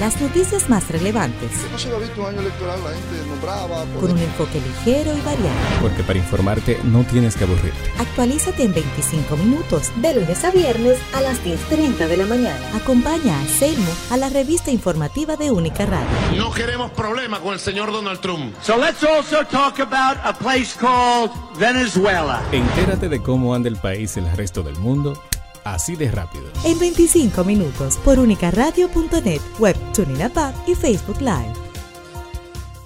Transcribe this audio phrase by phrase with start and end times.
[0.00, 1.50] las noticias más relevantes.
[1.70, 3.84] No se había visto un año electoral, la gente nombraba.
[4.00, 5.56] Con un enfoque ligero y variado.
[5.80, 7.90] Porque para informarte no tienes que aburrirte.
[7.98, 12.76] Actualízate en 25 minutos, de lunes a viernes a las 10.30 de la mañana.
[12.76, 16.08] Acompaña a Selmo a la revista informativa de Única Radio.
[16.36, 18.54] No queremos problema con el señor Donald Trump.
[18.62, 22.42] So let's also talk about a place called Venezuela.
[22.52, 25.20] Entérate de cómo anda el país y el resto del mundo
[25.64, 26.44] así de rápido.
[26.64, 30.18] En 25 minutos por unicaradio.net, web Tuning
[30.66, 31.68] y Facebook Live.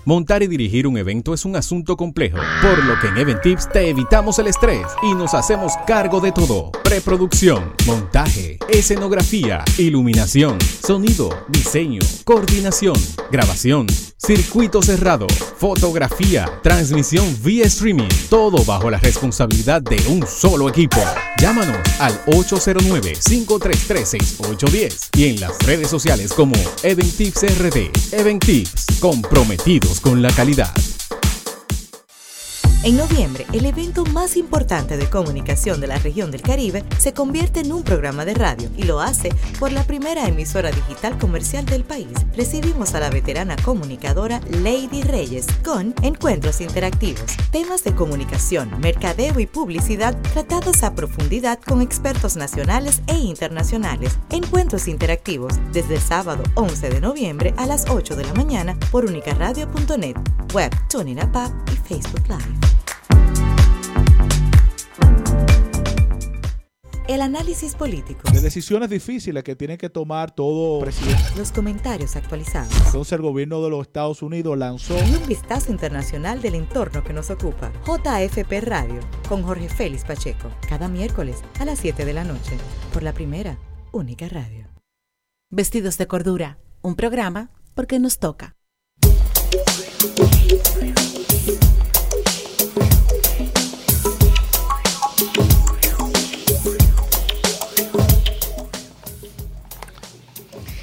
[0.05, 3.89] Montar y dirigir un evento es un asunto complejo, por lo que en Eventips te
[3.89, 6.73] evitamos el estrés y nos hacemos cargo de todo.
[6.83, 12.97] Preproducción, montaje, escenografía, iluminación, sonido, diseño, coordinación,
[13.31, 13.87] grabación,
[14.25, 15.27] circuito cerrado,
[15.57, 21.01] fotografía, transmisión vía streaming, todo bajo la responsabilidad de un solo equipo.
[21.41, 26.55] Llámanos al 809-533-6810 y en las redes sociales como
[26.85, 27.91] Eventips RD.
[28.13, 30.73] Eventips, comprometidos con la calidad.
[32.85, 37.61] En noviembre, el evento más importante de comunicación de la región del Caribe se convierte
[37.61, 39.29] en un programa de radio y lo hace
[39.61, 42.09] por la primera emisora digital comercial del país.
[42.37, 49.47] Recibimos a la veterana comunicadora Lady Reyes con encuentros interactivos, temas de comunicación, mercadeo y
[49.47, 54.19] publicidad tratados a profundidad con expertos nacionales e internacionales.
[54.31, 59.05] Encuentros interactivos desde el sábado 11 de noviembre a las 8 de la mañana por
[59.05, 60.17] unicaradio.net,
[60.53, 61.37] web, tuning app
[61.71, 62.72] y Facebook Live.
[67.09, 68.31] El análisis político.
[68.31, 71.23] De decisiones difíciles que tiene que tomar todo presidente.
[71.37, 72.73] Los comentarios actualizados.
[72.87, 74.97] Entonces el gobierno de los Estados Unidos lanzó...
[75.07, 77.73] Y un vistazo internacional del entorno que nos ocupa.
[77.85, 80.49] JFP Radio, con Jorge Félix Pacheco.
[80.69, 82.57] Cada miércoles a las 7 de la noche.
[82.93, 83.59] Por la primera,
[83.91, 84.69] única radio.
[85.51, 86.59] Vestidos de Cordura.
[86.83, 88.55] Un programa porque nos toca.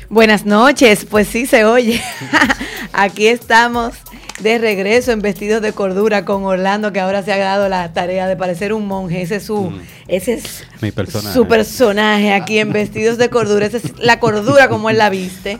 [0.09, 2.01] Buenas noches, pues sí se oye.
[2.93, 3.93] Aquí estamos
[4.39, 8.27] de regreso en vestidos de cordura con Orlando, que ahora se ha dado la tarea
[8.27, 9.21] de parecer un monje.
[9.21, 9.81] Ese es su, mm.
[10.07, 11.31] ese es Mi personaje.
[11.35, 13.67] su personaje aquí en vestidos de cordura.
[13.67, 15.59] Esa es la cordura como él la viste.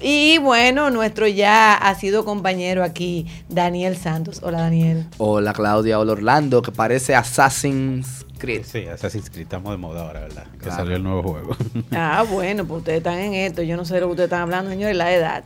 [0.00, 4.40] Y bueno, nuestro ya ha sido compañero aquí, Daniel Santos.
[4.42, 5.04] Hola, Daniel.
[5.18, 5.98] Hola, Claudia.
[5.98, 8.64] Hola, Orlando, que parece Assassin's Creed.
[8.64, 9.44] Sí, Assassin's Creed.
[9.44, 10.46] Estamos de moda ahora, ¿verdad?
[10.60, 11.56] Que salió el nuevo juego.
[11.92, 13.62] Ah, bueno, pues ustedes están en esto.
[13.62, 15.44] Yo no sé de lo que ustedes están hablando, señores, la edad.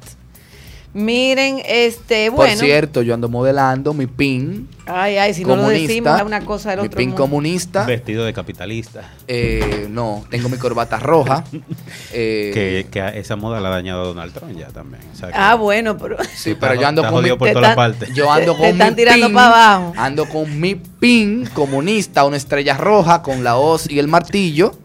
[0.95, 2.55] Miren, este, bueno.
[2.57, 4.69] Por cierto, yo ando modelando mi pin.
[4.87, 7.23] Ay, ay, si no lo decimos, es una cosa del mi otro pin mundo.
[7.23, 7.85] comunista.
[7.85, 9.11] Vestido de capitalista.
[9.27, 11.43] Eh, no, tengo mi corbata roja.
[12.13, 15.03] eh, Que, que esa moda la ha dañado Donald Trump ya también.
[15.13, 16.17] O sea Ah, bueno, pero.
[16.37, 18.15] sí, pero yo ando con mi, por te todas están- partes.
[18.15, 19.93] yo ando Te con están mi tirando pin, pa' abajo.
[19.97, 24.79] Ando con mi pin comunista, una estrella roja con la hoz y el martillo,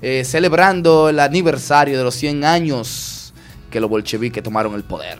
[0.00, 3.32] eh, celebrando el aniversario de los 100 años
[3.68, 5.18] que los bolcheviques tomaron el poder.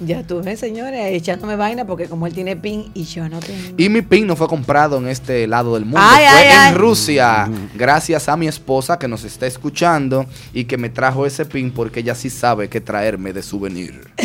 [0.00, 3.74] Ya tú ves, señores, echándome vaina porque como él tiene pin y yo no tengo.
[3.76, 6.58] Y mi pin no fue comprado en este lado del mundo, Ay, fue ay, en
[6.58, 6.74] ay.
[6.74, 11.70] Rusia, gracias a mi esposa que nos está escuchando y que me trajo ese pin
[11.70, 14.10] porque ella sí sabe qué traerme de souvenir.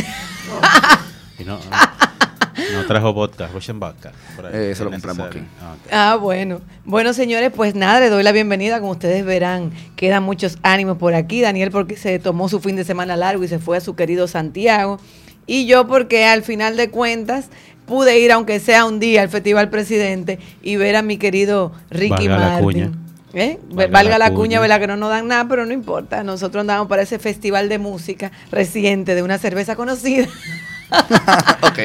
[1.39, 4.11] Y no, no, no trajo vodka, Russian vodka.
[4.51, 5.47] Eh, eso lo compramos necesario.
[5.91, 6.13] Ah.
[6.13, 6.61] Ah, bueno.
[6.83, 8.79] Bueno, señores, pues nada, le doy la bienvenida.
[8.79, 11.41] Como ustedes verán, quedan muchos ánimos por aquí.
[11.41, 14.27] Daniel porque se tomó su fin de semana largo y se fue a su querido
[14.27, 14.99] Santiago.
[15.47, 17.49] Y yo porque al final de cuentas
[17.87, 22.27] pude ir, aunque sea un día, al Festival Presidente y ver a mi querido Ricky
[22.27, 22.63] Valga la Martin.
[22.63, 22.91] cuña.
[23.33, 23.59] ¿Eh?
[23.69, 24.59] Valga Valga, la la cuña, cuña.
[24.59, 24.79] ¿verdad?
[24.81, 26.23] Que no nos dan nada, pero no importa.
[26.23, 30.27] Nosotros andamos para ese festival de música reciente de una cerveza conocida.
[31.61, 31.79] ok.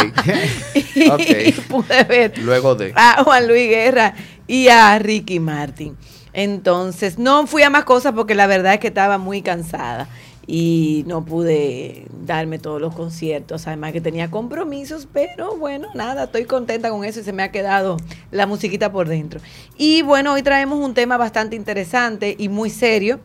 [0.94, 2.92] y pude ver Luego de...
[2.96, 4.14] a Juan Luis Guerra
[4.46, 5.96] y a Ricky Martin.
[6.32, 10.08] Entonces, no fui a más cosas porque la verdad es que estaba muy cansada
[10.46, 16.44] y no pude darme todos los conciertos, además que tenía compromisos, pero bueno, nada, estoy
[16.44, 17.96] contenta con eso y se me ha quedado
[18.30, 19.40] la musiquita por dentro.
[19.76, 23.20] Y bueno, hoy traemos un tema bastante interesante y muy serio.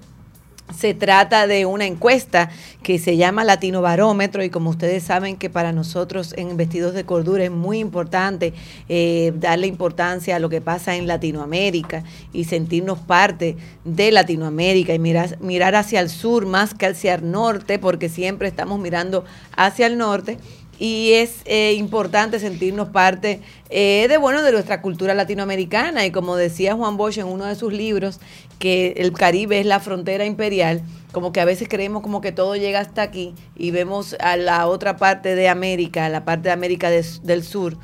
[0.75, 2.49] Se trata de una encuesta
[2.83, 7.05] que se llama Latino Barómetro y como ustedes saben que para nosotros en Vestidos de
[7.05, 8.53] Cordura es muy importante
[8.89, 12.03] eh, darle importancia a lo que pasa en Latinoamérica
[12.33, 13.55] y sentirnos parte
[13.85, 18.49] de Latinoamérica y mirar, mirar hacia el sur más que hacia el norte porque siempre
[18.49, 19.23] estamos mirando
[19.55, 20.37] hacia el norte
[20.79, 26.05] y es eh, importante sentirnos parte eh, de bueno de nuestra cultura latinoamericana.
[26.05, 28.19] Y como decía Juan Bosch en uno de sus libros
[28.59, 30.81] que el Caribe es la frontera imperial
[31.11, 34.67] como que a veces creemos como que todo llega hasta aquí y vemos a la
[34.67, 37.77] otra parte de América la parte de América del Sur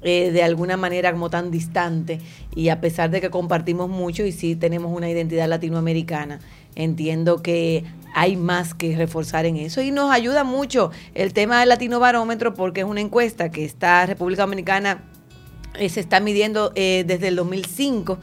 [0.00, 2.20] eh, de alguna manera como tan distante.
[2.54, 6.38] Y a pesar de que compartimos mucho y sí tenemos una identidad latinoamericana,
[6.78, 7.84] entiendo que
[8.14, 12.54] hay más que reforzar en eso y nos ayuda mucho el tema del Latino Barómetro
[12.54, 15.04] porque es una encuesta que está República Dominicana
[15.78, 18.18] eh, se está midiendo eh, desde el 2005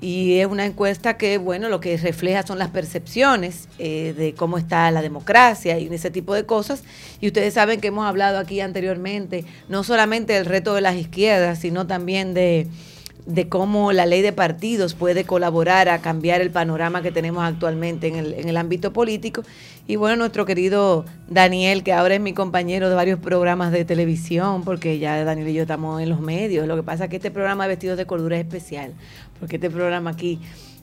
[0.00, 4.58] y es una encuesta que, bueno, lo que refleja son las percepciones eh, de cómo
[4.58, 6.84] está la democracia y ese tipo de cosas.
[7.20, 11.58] Y ustedes saben que hemos hablado aquí anteriormente, no solamente del reto de las izquierdas,
[11.58, 12.66] sino también de,
[13.26, 18.08] de cómo la ley de partidos puede colaborar a cambiar el panorama que tenemos actualmente
[18.08, 19.42] en el, en el ámbito político.
[19.86, 24.62] Y bueno, nuestro querido Daniel, que ahora es mi compañero de varios programas de televisión,
[24.64, 26.66] porque ya Daniel y yo estamos en los medios.
[26.66, 28.92] Lo que pasa es que este programa de Vestidos de Cordura es especial,
[29.38, 30.40] porque este programa aquí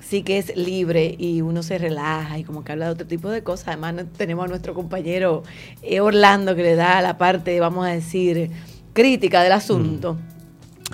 [0.08, 3.30] sí que es libre y uno se relaja y como que habla de otro tipo
[3.30, 3.70] de cosas.
[3.70, 5.44] Además tenemos a nuestro compañero
[5.82, 8.52] eh, Orlando que le da la parte, vamos a decir,
[8.94, 10.18] crítica del asunto.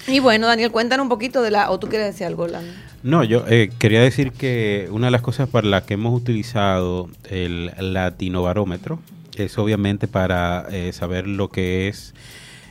[0.07, 1.72] Y bueno, Daniel, cuéntanos un poquito de la...
[1.72, 2.72] ¿O tú quieres decir algo, Orlando?
[3.04, 7.10] No, yo eh, quería decir que una de las cosas para las que hemos utilizado
[7.30, 9.00] el latinobarómetro
[9.36, 12.13] es obviamente para eh, saber lo que es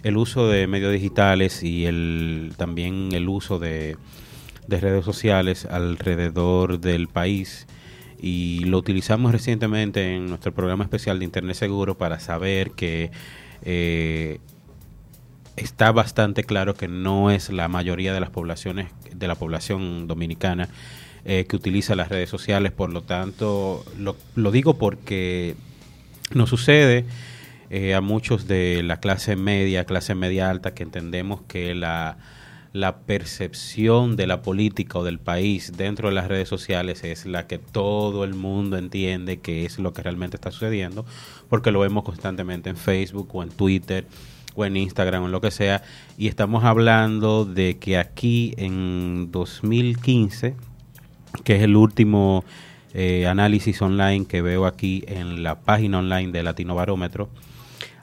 [0.03, 3.97] el uso de medios digitales y el también el uso de,
[4.67, 7.67] de redes sociales alrededor del país
[8.21, 13.11] y lo utilizamos recientemente en nuestro programa especial de Internet Seguro para saber que
[13.65, 14.39] eh,
[15.57, 20.69] está bastante claro que no es la mayoría de las poblaciones de la población dominicana
[21.25, 22.73] eh, que utiliza las redes sociales.
[22.73, 25.55] Por lo tanto lo, digo porque
[26.35, 27.05] nos sucede
[27.71, 32.19] eh, a muchos de la clase media clase media alta que entendemos que la
[32.73, 37.47] la percepción de la política o del país dentro de las redes sociales es la
[37.47, 41.05] que todo el mundo entiende que es lo que realmente está sucediendo,
[41.51, 44.07] porque lo vemos constantemente en Facebook o en Twitter
[44.55, 45.83] o en Instagram o lo que sea,
[46.19, 50.55] y estamos hablando de que aquí en 2015,
[51.45, 52.45] que es el último
[52.95, 57.31] eh, análisis online que veo aquí en la página online de Latino Barómetro,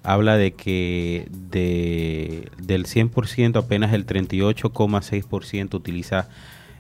[0.04, 6.30] habla de que de, del 100% apenas el 38,6% utiliza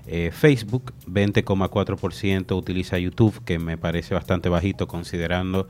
[0.07, 5.67] eh, Facebook, 20,4% utiliza YouTube, que me parece bastante bajito considerando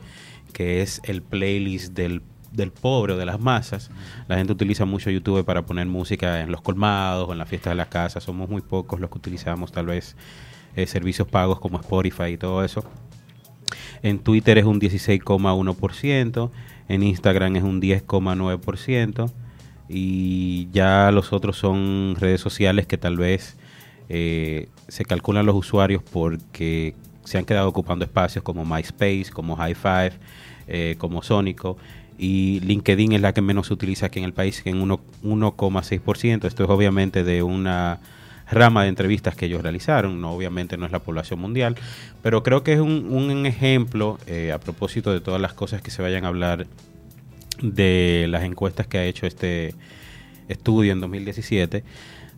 [0.54, 3.90] que es el playlist del, del pobre o de las masas.
[4.28, 7.72] La gente utiliza mucho YouTube para poner música en los colmados o en las fiestas
[7.72, 8.24] de las casas.
[8.24, 10.16] Somos muy pocos los que utilizamos tal vez
[10.76, 12.84] eh, servicios pagos como Spotify y todo eso.
[14.02, 16.50] En Twitter es un 16,1%,
[16.88, 19.30] en Instagram es un 10,9%
[19.88, 23.56] y ya los otros son redes sociales que tal vez
[24.08, 26.94] eh, se calculan los usuarios porque
[27.24, 30.12] se han quedado ocupando espacios como MySpace, como High Five,
[30.66, 31.76] eh, como Sónico
[32.22, 36.46] y LinkedIn es la que menos se utiliza aquí en el país, en uno- 1,6%.
[36.46, 37.98] Esto es obviamente de una
[38.50, 41.76] rama de entrevistas que ellos realizaron, no obviamente no es la población mundial,
[42.22, 45.90] pero creo que es un, un ejemplo eh, a propósito de todas las cosas que
[45.90, 46.66] se vayan a hablar
[47.62, 49.74] de las encuestas que ha hecho este
[50.48, 51.84] estudio en 2017,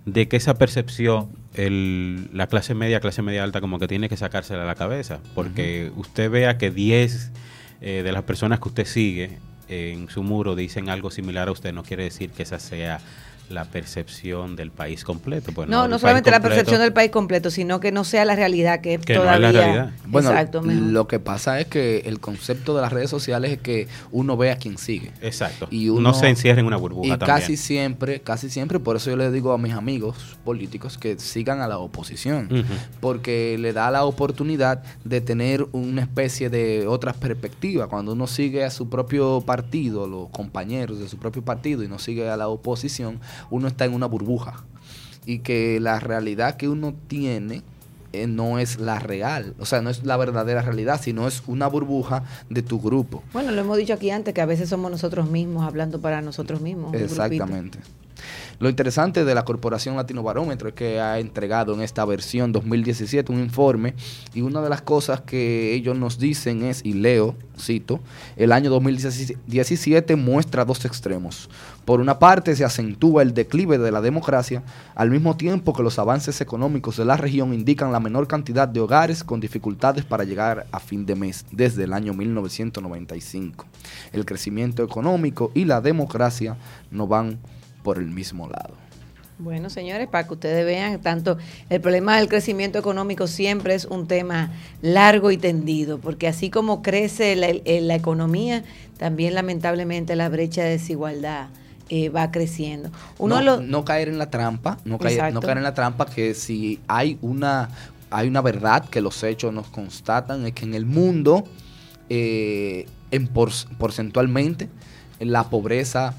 [0.05, 4.17] de que esa percepción, el- la clase media, clase media alta, como que tiene que
[4.17, 7.31] sacársela a la cabeza, porque usted vea que 10
[7.81, 9.39] eh, de las personas que usted sigue
[9.73, 13.01] en su muro dicen algo similar a usted, no quiere decir que esa sea
[13.53, 15.53] la percepción del país completo.
[15.53, 18.81] Pues no, no solamente la percepción del país completo, sino que no sea la realidad
[18.81, 19.53] que, Que no es todavía.
[19.53, 19.91] la realidad.
[20.07, 23.89] Bueno, Exacto, lo que pasa es que el concepto de las redes sociales es que
[24.11, 25.13] uno ve a quien sigue.
[25.21, 25.69] Exacto.
[25.71, 27.39] Y uno, no se encierra en una burbuja Y también.
[27.39, 31.61] casi siempre, casi siempre, por eso yo le digo a mis amigos políticos que sigan
[31.61, 32.49] a la oposición,
[33.01, 37.89] porque le da la oportunidad de tener una especie de otra perspectiva.
[37.89, 41.99] Cuando uno sigue a su propio partido, los compañeros de su propio partido, y no
[41.99, 44.65] sigue a la oposición, uno está en una burbuja.
[45.25, 47.63] Y que la realidad que uno tiene
[48.13, 51.67] eh, no es la real, o sea, no es la verdadera realidad, sino es una
[51.67, 53.23] burbuja de tu grupo.
[53.33, 56.61] Bueno, lo hemos dicho aquí antes, que a veces somos nosotros mismos hablando para nosotros
[56.61, 56.93] mismos.
[56.93, 57.79] Exactamente.
[58.59, 63.33] Lo interesante de la Corporación Latino Barómetro es que ha entregado en esta versión 2017
[63.33, 63.95] un informe
[64.35, 68.01] y una de las cosas que ellos nos dicen es, y leo, cito,
[68.37, 71.49] el año 2017 muestra dos extremos.
[71.85, 74.63] Por una parte se acentúa el declive de la democracia,
[74.95, 78.79] al mismo tiempo que los avances económicos de la región indican la menor cantidad de
[78.79, 83.67] hogares con dificultades para llegar a fin de mes desde el año 1995.
[84.13, 86.57] El crecimiento económico y la democracia
[86.93, 87.41] no van
[87.83, 88.75] por el mismo lado.
[89.41, 91.37] Bueno, señores, para que ustedes vean, tanto
[91.69, 96.81] el problema del crecimiento económico siempre es un tema largo y tendido, porque así como
[96.81, 98.63] crece la, la economía,
[98.99, 101.49] también lamentablemente la brecha de desigualdad
[101.95, 102.91] eh, va creciendo.
[103.19, 106.33] Uno no, no, caer en la trampa, no caer, no caer en la trampa que
[106.33, 107.69] si hay una,
[108.11, 111.45] hay una verdad que los hechos nos constatan, es que en el mundo,
[112.09, 114.71] eh, en porcentualmente,
[115.21, 116.15] la pobreza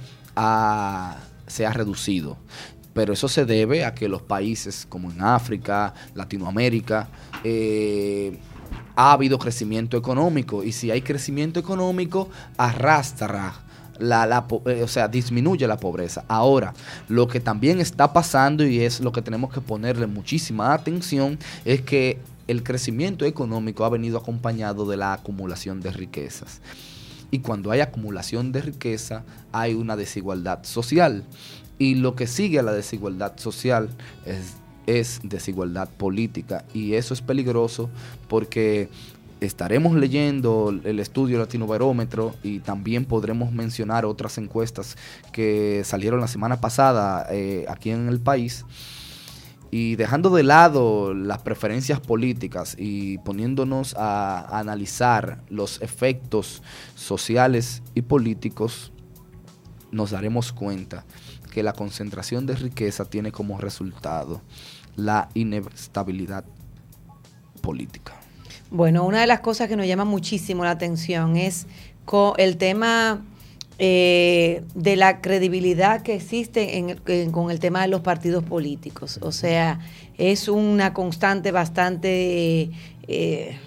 [1.48, 2.38] se ha reducido.
[2.94, 7.08] Pero eso se debe a que los países como en África, Latinoamérica,
[7.44, 8.38] eh,
[8.96, 10.64] ha habido crecimiento económico.
[10.64, 13.63] Y si hay crecimiento económico arrastra
[14.00, 16.26] la, eh, o sea, disminuye la pobreza.
[16.28, 16.74] Ahora,
[17.08, 21.82] lo que también está pasando y es lo que tenemos que ponerle muchísima atención es
[21.82, 26.62] que el crecimiento económico ha venido acompañado de la acumulación de riquezas.
[27.32, 31.24] Y cuando hay acumulación de riqueza, hay una desigualdad social.
[31.80, 33.90] Y lo que sigue a la desigualdad social
[34.26, 34.54] es,
[34.86, 36.64] es desigualdad política.
[36.74, 37.90] Y eso es peligroso
[38.28, 38.90] porque
[39.46, 44.98] estaremos leyendo el estudio Latino Barómetro y también podremos mencionar otras encuestas
[45.32, 48.66] que salieron la semana pasada eh, aquí en el país.
[49.72, 56.62] Y dejando de lado las preferencias políticas y poniéndonos a, analizar los efectos
[56.96, 58.94] sociales y políticos,
[59.92, 61.06] nos daremos cuenta
[61.52, 64.42] que la concentración de riqueza tiene como resultado
[64.96, 66.46] la inestabilidad
[67.62, 68.23] política.
[68.74, 71.68] Bueno, una de las cosas que nos llama muchísimo la atención es
[72.38, 73.24] el tema
[73.78, 76.84] eh, de la credibilidad que existe
[77.32, 79.20] con el tema de los partidos políticos.
[79.22, 79.80] O sea,
[80.18, 82.72] es una constante bastante,
[83.08, 83.60] eh,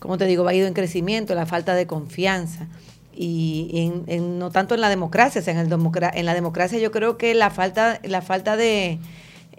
[0.00, 0.42] ¿cómo te digo?
[0.42, 2.66] Va ido en crecimiento, la falta de confianza.
[3.14, 5.80] Y no tanto en la democracia, o sea, en, el
[6.14, 9.00] en la democracia yo creo que la falta, la falta de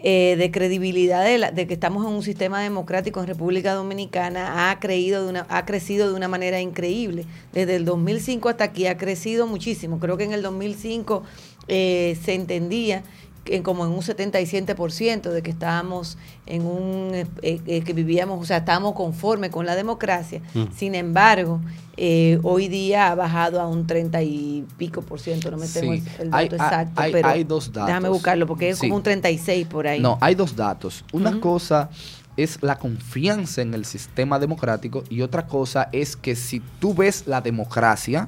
[0.03, 5.23] eh, de credibilidad de, que estamos en un sistema democrático en República Dominicana ha, creído
[5.23, 7.25] de una, ha crecido de una manera increíble.
[7.51, 9.99] Desde el 2005 hasta aquí ha crecido muchísimo.
[9.99, 11.23] Creo que en el 2005
[11.67, 13.03] eh, se entendía
[13.49, 18.45] en como en un 77% de que estábamos en un, eh, eh, que vivíamos, o
[18.45, 20.41] sea, estábamos conformes con la democracia.
[20.53, 20.63] Mm.
[20.75, 21.59] Sin embargo,
[21.97, 25.93] eh, hoy día ha bajado a un 30 y pico por ciento, no me tengo
[25.93, 27.87] el, dato exacto, hay, pero hay dos datos.
[27.87, 29.99] déjame buscarlo porque es como un 36 por ahí.
[29.99, 31.03] No, hay dos datos.
[31.11, 31.89] Una cosa
[32.37, 37.27] es la confianza en el sistema democrático y otra cosa es que si tú ves
[37.27, 38.27] la democracia,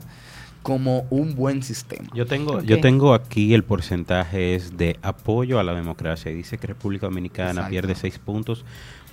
[0.62, 2.08] como un buen sistema.
[2.14, 6.32] Yo tengo, yo tengo aquí el porcentaje es de apoyo a la democracia.
[6.32, 8.64] Dice que República Dominicana pierde seis puntos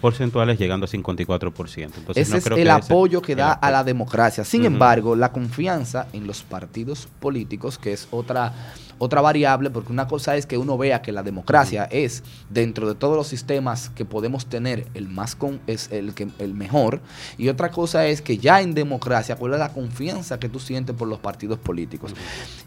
[0.01, 1.91] porcentuales llegando a 54%.
[1.97, 4.45] Entonces, ese es el apoyo que da a la democracia.
[4.45, 8.53] Sin embargo, la confianza en los partidos políticos, que es otra
[8.99, 12.95] otra variable, porque una cosa es que uno vea que la democracia es, dentro de
[12.95, 17.01] todos los sistemas que podemos tener, el más con, es el, que, el mejor,
[17.37, 20.95] y otra cosa es que ya en democracia, cuál es la confianza que tú sientes
[20.97, 22.13] por los partidos políticos.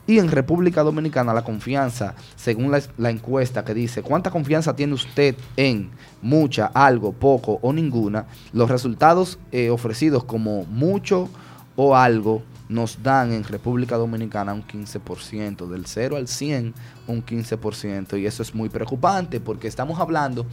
[0.08, 5.36] Y en República Dominicana, la confianza, según la, encuesta que dice, ¿cuánta confianza tiene usted
[5.58, 8.26] en mucha, algo, poco o ninguna?
[8.54, 11.30] Los resultados eh, ofrecidos como mucho
[11.76, 16.74] o algo nos dan en República Dominicana un 15%, del 0 al 100
[17.08, 20.46] un 15%, y eso es muy preocupante porque estamos hablando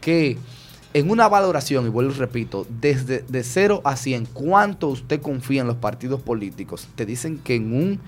[0.00, 0.36] que
[0.92, 5.60] en una valoración, y vuelvo y repito, desde de 0 a 100, ¿cuánto usted confía
[5.60, 6.88] en los partidos políticos?
[6.94, 8.00] Te dicen que en un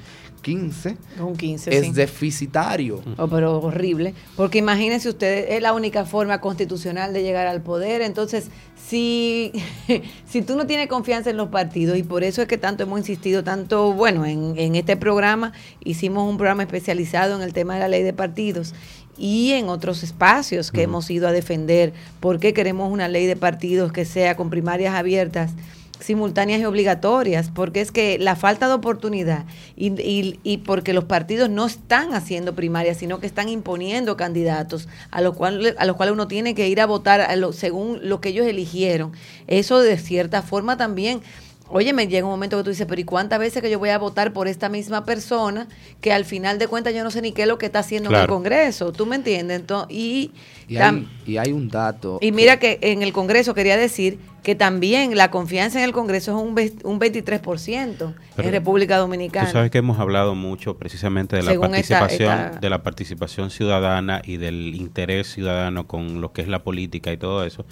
[0.42, 3.02] 15, un 15 es deficitario.
[3.16, 8.02] Oh, pero horrible, porque imagínense ustedes, es la única forma constitucional de llegar al poder,
[8.02, 9.52] entonces si,
[10.28, 12.98] si tú no tienes confianza en los partidos, y por eso es que tanto hemos
[12.98, 15.52] insistido, tanto, bueno, en, en este programa
[15.84, 18.74] hicimos un programa especializado en el tema de la ley de partidos
[19.18, 23.92] y en otros espacios que hemos ido a defender, porque queremos una ley de partidos
[23.92, 25.52] que sea con primarias abiertas
[26.00, 29.44] simultáneas y obligatorias, porque es que la falta de oportunidad
[29.76, 35.20] y, y, porque los partidos no están haciendo primarias, sino que están imponiendo candidatos a
[35.20, 38.20] los, cual, a los cuales uno tiene que ir a votar a lo, según lo
[38.20, 39.12] que ellos eligieron.
[39.46, 41.22] Eso de cierta forma también
[41.70, 43.90] Oye, me llega un momento que tú dices, pero ¿y cuántas veces que yo voy
[43.90, 45.68] a votar por esta misma persona
[46.00, 48.08] que al final de cuentas yo no sé ni qué es lo que está haciendo
[48.10, 48.26] en el.
[48.26, 48.92] Congreso?
[48.92, 49.60] ¿Tú me entiendes?
[49.60, 50.32] Entonces, y,
[50.66, 52.18] Y hay, y hay un dato.
[52.22, 56.36] y mira que en el Congreso quería decir que también la confianza en el Congreso
[56.36, 59.50] es un, ve- un 23% Pero en República Tú Dominicana.
[59.50, 63.50] sabes que hemos hablado mucho precisamente de la Según esta- participación, esta- de la participación
[63.50, 67.66] ciudadana y del interés ciudadano con lo que es la política y todo eso.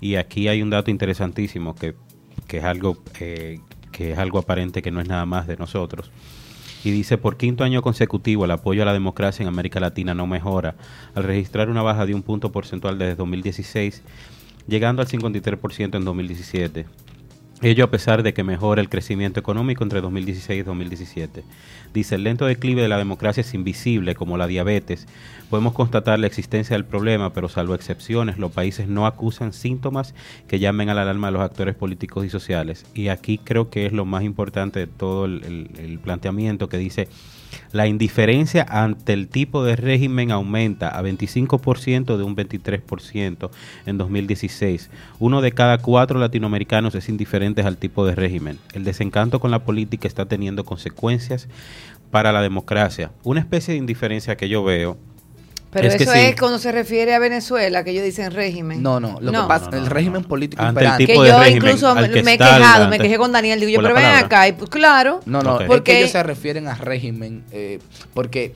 [0.00, 1.94] Y aquí hay un dato interesantísimo que,
[2.46, 3.60] que es algo eh,
[3.92, 6.10] que es algo aparente que no es nada más de nosotros.
[6.84, 10.28] Y dice, por quinto año consecutivo el apoyo a la democracia en América Latina no
[10.28, 10.76] mejora,
[11.16, 14.02] al registrar una baja de un punto porcentual desde 2016,
[14.68, 16.86] llegando al 53% en 2017.
[17.60, 21.42] Ello a pesar de que mejora el crecimiento económico entre 2016 y 2017.
[21.92, 25.08] Dice, el lento declive de la democracia es invisible, como la diabetes.
[25.50, 30.14] Podemos constatar la existencia del problema, pero salvo excepciones, los países no acusan síntomas
[30.46, 32.86] que llamen a la alarma a los actores políticos y sociales.
[32.94, 37.08] Y aquí creo que es lo más importante de todo el planteamiento que dice,
[37.72, 43.50] la indiferencia ante el tipo de régimen aumenta a 25% de un 23%
[43.86, 44.90] en 2016.
[45.18, 48.58] Uno de cada cuatro latinoamericanos es indiferente al tipo de régimen.
[48.72, 51.48] El desencanto con la política está teniendo consecuencias
[52.10, 53.10] para la democracia.
[53.22, 54.96] Una especie de indiferencia que yo veo
[55.70, 56.18] Pero es que eso sí.
[56.20, 58.82] es cuando se refiere a Venezuela, que ellos dicen régimen.
[58.82, 59.42] No, no, lo No.
[59.42, 61.04] que pasa, No, no, el régimen político imperante.
[61.06, 63.32] que tipo de yo régimen incluso al me, que me he quejado, me quejé con
[63.32, 66.10] Daniel, digo yo, pero ven acá, y pues claro, No, no, es Porque- que ellos
[66.12, 67.80] se refieren a régimen, eh,
[68.14, 68.54] porque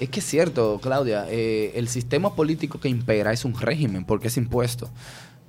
[0.00, 4.26] es que es cierto, Claudia, eh, el sistema político que impera es un régimen, porque
[4.28, 4.90] es impuesto.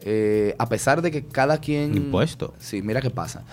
[0.01, 1.95] Eh, a pesar de que cada quien...
[1.95, 2.53] Impuesto.
[2.59, 3.43] Sí, mira qué pasa.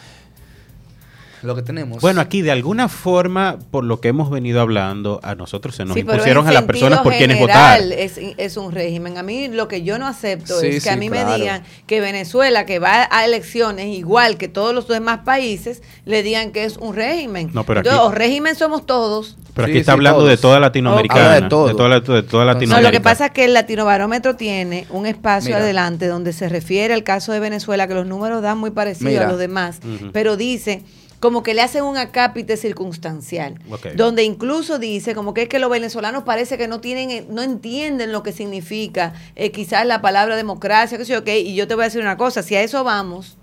[1.47, 2.01] Lo que tenemos...
[2.01, 5.95] Bueno, aquí de alguna forma, por lo que hemos venido hablando, a nosotros se nos
[5.95, 7.81] Sí, impusieron a las personas por quienes votar.
[7.81, 9.17] Es, es un régimen.
[9.17, 11.63] A mí lo que yo no acepto Sí, es que sí, a mí me digan
[11.87, 16.65] que Venezuela, que va a elecciones igual que todos los demás países, le digan que
[16.65, 17.51] es un régimen.
[17.55, 19.37] No, pero aquí- Entonces, o régimen somos todos.
[19.55, 20.31] Pero aquí Sí, está sí, hablando todos.
[20.31, 21.21] de toda Latinoamericana.
[21.25, 21.67] Habla de todo.
[21.69, 22.67] De toda, de Latinoamérica.
[22.77, 25.61] No, lo que pasa es que el latinobarómetro tiene un espacio Mira.
[25.61, 29.29] adelante donde se refiere al caso de Venezuela, que los números dan muy parecidos a
[29.29, 29.79] los demás,
[30.13, 30.83] pero dice
[31.27, 33.59] como que le hacen un acápite circunstancial,
[33.97, 37.43] donde incluso dice como que es que los venezolanos parece que no tienen, eh, no
[37.43, 41.67] entienden lo que significa eh, quizás la palabra democracia, que sé yo, ok, y yo
[41.67, 43.39] te voy a decir una cosa, si a eso vamos,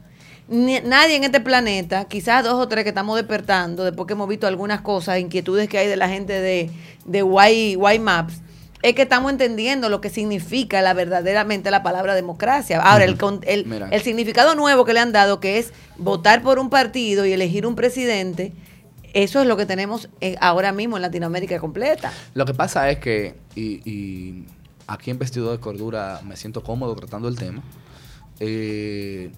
[0.47, 4.29] ni- nadie en este planeta, quizás dos o tres que estamos despertando, después que hemos
[4.29, 6.69] visto algunas cosas, inquietudes que hay de la gente de,
[7.03, 8.35] de Maps,
[8.83, 12.81] es que estamos entendiendo lo que significa la verdaderamente la palabra democracia.
[12.81, 17.25] Ahora, el, el, significado nuevo que le han dado, que es votar por un partido
[17.25, 18.51] y elegir un presidente,
[19.13, 22.11] eso es lo que tenemos eh, ahora mismo en Latinoamérica completa.
[22.33, 24.45] Lo que pasa es que, y, y
[24.85, 27.63] aquí en Vestido de Cordura me siento cómodo tratando el tema,
[28.41, 29.31] eh,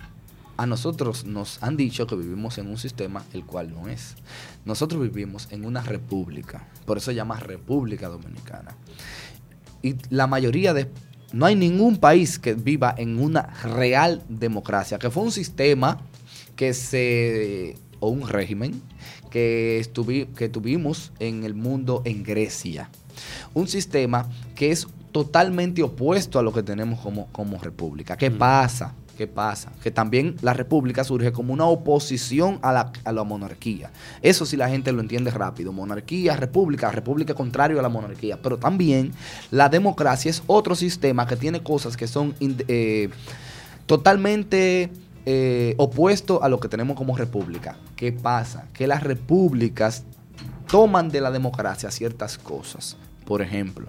[0.57, 4.15] a nosotros nos han dicho que vivimos en un sistema el cual no es.
[4.63, 8.75] Nosotros vivimos en una república, por eso se llama República Dominicana.
[9.85, 10.89] Y la mayoría de...
[11.31, 16.01] No hay ningún país que viva en una real democracia, que fue un sistema
[16.55, 17.75] que se...
[17.99, 18.81] o un régimen
[19.29, 22.89] que, estuvi- que tuvimos en el mundo en Grecia.
[23.53, 28.17] Un sistema que es totalmente opuesto a lo que tenemos como, como república.
[28.17, 28.95] ¿Qué pasa?
[29.17, 29.71] ¿Qué pasa?
[29.81, 33.91] Que también la república surge como una oposición a la, a la monarquía.
[34.21, 35.71] Eso sí la gente lo entiende rápido.
[35.71, 38.41] Monarquía, república, república contrario a la monarquía.
[38.41, 39.13] Pero también
[39.51, 43.09] la democracia es otro sistema que tiene cosas que son eh,
[43.85, 44.91] totalmente
[45.25, 47.77] eh, opuesto a lo que tenemos como república.
[47.95, 48.67] ¿Qué pasa?
[48.73, 50.03] Que las repúblicas
[50.67, 52.97] toman de la democracia ciertas cosas.
[53.25, 53.87] Por ejemplo,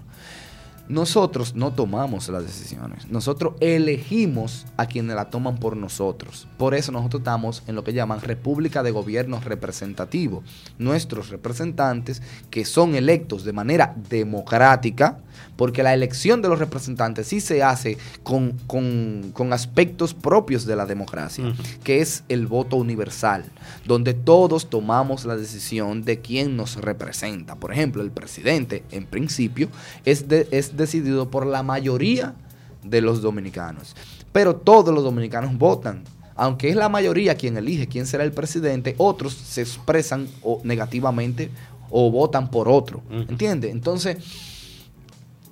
[0.89, 3.07] nosotros no tomamos las decisiones.
[3.09, 6.47] Nosotros elegimos a quienes la toman por nosotros.
[6.57, 10.43] Por eso nosotros estamos en lo que llaman República de Gobierno Representativo.
[10.77, 15.19] Nuestros representantes, que son electos de manera democrática,
[15.55, 20.75] porque la elección de los representantes sí se hace con, con- con aspectos propios de
[20.75, 23.45] la democracia, que es el voto universal,
[23.85, 27.55] donde todos tomamos la decisión de quién nos representa.
[27.55, 29.69] Por ejemplo, el presidente, en principio,
[30.05, 32.35] es, de- es decidido por la mayoría
[32.83, 33.95] de los dominicanos,
[34.31, 36.03] pero todos los dominicanos votan.
[36.35, 41.49] Aunque es la mayoría quien elige quién será el presidente, otros se expresan o negativamente
[41.89, 43.01] o votan por otro.
[43.09, 43.71] ¿Entiendes?
[43.71, 44.17] Entonces,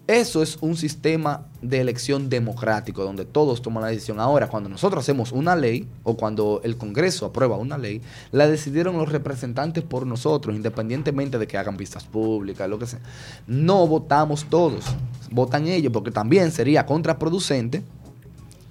[0.08, 4.20] eso es un sistema de elección democrático donde todos toman la decisión.
[4.20, 8.98] Ahora, cuando nosotros hacemos una ley o cuando el Congreso aprueba una ley, la decidieron
[8.98, 13.00] los representantes por nosotros, independientemente de que hagan vistas públicas, lo que sea.
[13.48, 14.86] No votamos todos,
[15.32, 17.82] votan ellos, porque también sería contraproducente,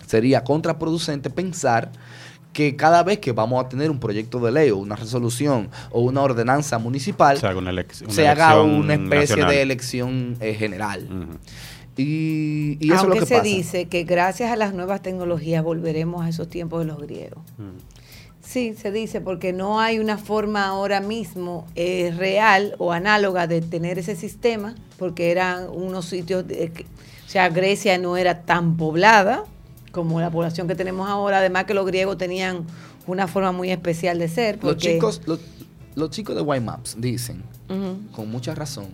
[0.06, 1.90] sería contraproducente pensar
[2.54, 6.00] que cada vez que vamos a tener un proyecto de ley o una resolución o
[6.00, 9.50] una ordenanza municipal, Se haga una, una se haga una especie nacional.
[9.50, 11.06] de elección eh, general.
[11.96, 13.44] Y, y eso Aunque es lo que se pasa.
[13.44, 17.42] dice que gracias a las nuevas tecnologías volveremos a esos tiempos de los griegos.
[18.42, 23.62] Sí, se dice, porque no hay una forma ahora mismo eh, real o análoga de
[23.62, 28.76] tener ese sistema, porque eran unos sitios, de que- o sea, Grecia no era tan
[28.76, 29.44] poblada
[29.94, 32.64] como la población que tenemos ahora, además que los griegos tenían
[33.06, 34.56] una forma muy especial de ser.
[34.56, 35.40] Los porque- chicos, los,
[35.94, 37.42] los chicos de White Maps dicen,
[38.12, 38.88] con mucha razón,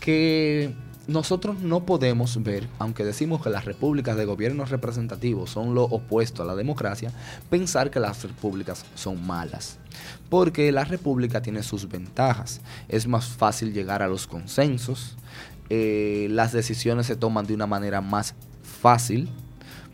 [0.00, 0.74] que
[1.06, 6.42] nosotros no podemos ver, aunque decimos que las repúblicas de gobiernos representativos son lo opuesto
[6.42, 7.12] a la democracia,
[7.48, 9.78] pensar que las repúblicas son malas.
[10.28, 12.60] Porque la república tiene sus ventajas.
[12.88, 15.16] Es más fácil llegar a los consensos.
[15.72, 19.28] eh, las decisiones se toman de una manera más fácil.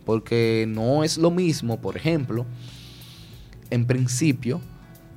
[0.07, 2.47] Porque no es lo mismo, por ejemplo,
[3.71, 4.61] en principio,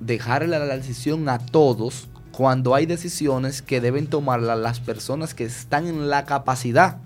[0.01, 5.87] dejarle la decisión a todos cuando hay decisiones que deben tomarlas las personas que están
[5.87, 6.97] en la capacidad.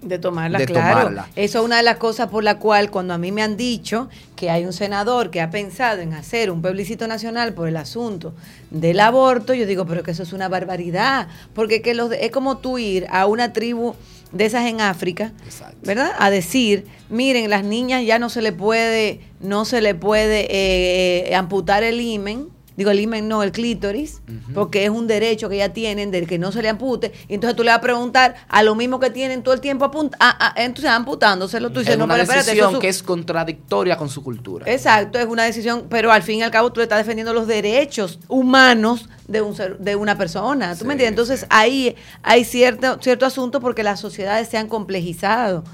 [0.00, 0.98] De tomarla, De claro.
[1.00, 1.28] tomarla.
[1.36, 4.08] Eso es una de las cosas por la cual cuando a mí me han dicho
[4.36, 8.34] que hay un senador que ha pensado en hacer un plebiscito nacional por el asunto
[8.70, 12.30] del aborto, yo digo, pero que eso es una barbaridad, porque que los de- es
[12.30, 13.94] como tú ir a una tribu
[14.32, 15.78] de esas en África, Exacto.
[15.82, 16.10] ¿verdad?
[16.18, 21.28] A decir, miren, las niñas ya no se le puede, no se le puede eh,
[21.30, 24.20] eh, amputar el himen, digo el himen no, el clítoris,
[24.54, 27.56] porque es un derecho que ya tienen del que no se le ampute, y entonces
[27.56, 30.52] tú le vas a preguntar a lo mismo que tienen todo el tiempo apunt a-
[30.54, 32.88] a- entonces amputándoselo, tú dices, es no, una pero espérate, eso decisión es su- que
[32.88, 34.66] es contradictoria con su cultura.
[34.70, 37.46] Exacto, es una decisión, pero al fin y al cabo tú le estás defendiendo los
[37.46, 40.72] derechos humanos de un ser- de una persona.
[40.74, 41.12] ¿Tú Sí, me entiendes?
[41.18, 41.46] Entonces sí.
[41.50, 45.64] ahí hay cierto, cierto asunto porque las sociedades se han complejizado.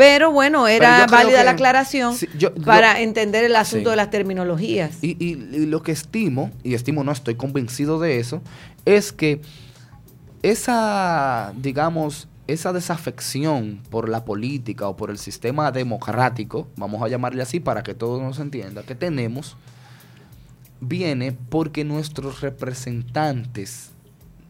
[0.00, 3.90] Pero bueno, era válida que- la aclaración sí, yo- para entender el asunto Sí.
[3.90, 4.92] de las terminologías.
[5.02, 8.40] Y, y- y lo que estimo, y estimo no estoy convencido de eso,
[8.86, 9.42] es que
[10.42, 17.42] esa, digamos, esa desafección por la política o por el sistema democrático, vamos a llamarle
[17.42, 19.56] así para que todos nos entienda, que tenemos,
[20.80, 23.90] viene porque nuestros representantes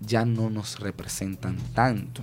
[0.00, 2.22] ya no nos representan tanto.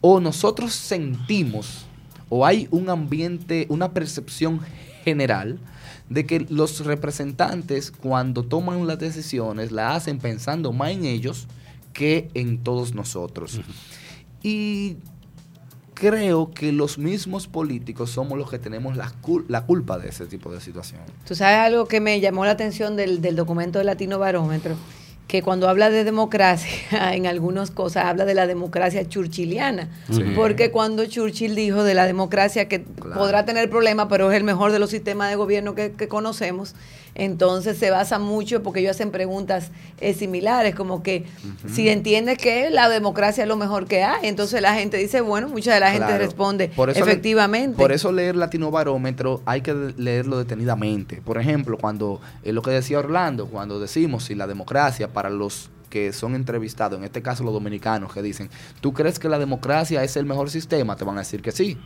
[0.00, 1.84] O nosotros sentimos,
[2.30, 4.60] o hay un ambiente, una percepción
[5.04, 5.58] general
[6.08, 11.46] de que los representantes cuando toman las decisiones la hacen pensando más en ellos
[11.92, 13.60] que en todos nosotros.
[14.42, 14.96] Y
[15.94, 20.24] creo que los mismos políticos somos los que tenemos la, cul- la culpa de ese
[20.26, 21.00] tipo de situación.
[21.26, 24.76] Tú sabes algo que me llamó la atención del, del documento del Latino Barómetro,
[25.30, 26.72] que cuando habla de democracia,
[27.14, 30.24] en algunas cosas habla de la democracia churchiliana, Sí.
[30.34, 33.14] porque cuando Churchill dijo de la democracia que Claro.
[33.20, 36.74] podrá tener problemas, pero es el mejor de los sistemas de gobierno que, que conocemos,
[37.16, 41.24] entonces se basa mucho porque ellos hacen preguntas eh, similares, como que
[41.72, 45.48] si entiendes que la democracia es lo mejor que hay, entonces la gente dice, bueno,
[45.48, 46.24] mucha de la gente Claro.
[46.24, 47.76] responde Por eso le- efectivamente.
[47.76, 51.20] por eso leer Latino Barómetro hay que leerlo detenidamente.
[51.24, 55.70] Por ejemplo, cuando es lo que decía Orlando, cuando decimos si la democracia para los
[55.90, 58.48] que son entrevistados, en este caso los dominicanos, que dicen,
[58.80, 60.96] ¿tú crees que la democracia es el mejor sistema?
[60.96, 61.76] Te van a decir que sí.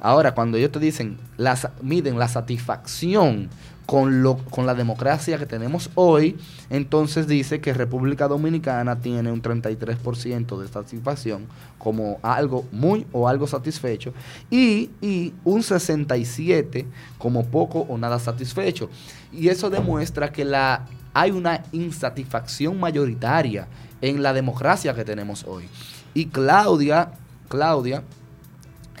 [0.00, 3.48] Ahora, cuando ellos te dicen, la miden la satisfacción
[3.86, 6.36] con, lo, con la democracia que tenemos hoy,
[6.68, 11.46] entonces dice que República Dominicana tiene un 33% de satisfacción
[11.78, 14.12] como algo muy o algo satisfecho
[14.50, 16.86] y, y un 67%
[17.18, 18.88] como poco o nada satisfecho.
[19.32, 23.68] Y eso demuestra que la, hay una insatisfacción mayoritaria
[24.00, 25.68] en la democracia que tenemos hoy.
[26.12, 27.12] Y Claudia,
[27.48, 28.02] Claudia,